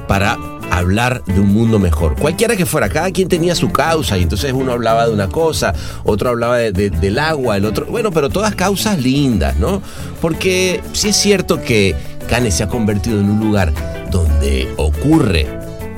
[0.07, 0.39] para
[0.71, 2.17] hablar de un mundo mejor.
[2.17, 5.73] Cualquiera que fuera, cada quien tenía su causa y entonces uno hablaba de una cosa,
[6.05, 9.83] otro hablaba de- de- del agua, el otro, bueno, pero todas causas lindas, ¿no?
[10.21, 11.95] Porque sí es cierto que
[12.29, 13.73] Cannes se ha convertido en un lugar
[14.11, 15.47] donde ocurre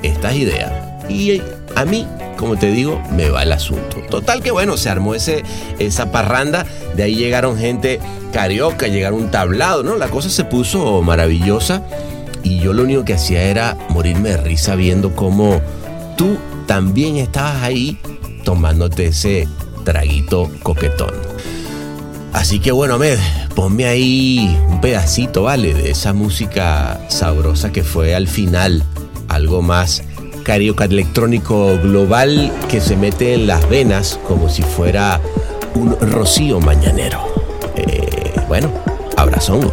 [0.02, 0.72] estas ideas
[1.08, 1.40] y
[1.74, 2.06] a mí,
[2.36, 3.98] como te digo, me va el asunto.
[4.08, 5.42] Total que bueno, se armó ese,
[5.78, 8.00] esa parranda, de ahí llegaron gente
[8.32, 9.96] carioca, llegaron un tablado, ¿no?
[9.96, 11.82] La cosa se puso maravillosa
[12.42, 15.60] y yo lo único que hacía era morirme de risa viendo cómo
[16.16, 17.98] tú también estabas ahí
[18.44, 19.48] tomándote ese
[19.84, 21.14] traguito coquetón.
[22.32, 23.18] Así que bueno, Med,
[23.54, 25.72] ponme ahí un pedacito, ¿vale?
[25.72, 28.84] De esa música sabrosa que fue al final
[29.28, 30.02] algo más
[30.46, 35.20] carioca electrónico global que se mete en las venas como si fuera
[35.74, 37.18] un rocío mañanero.
[37.74, 38.70] Eh, bueno,
[39.16, 39.72] abrazón.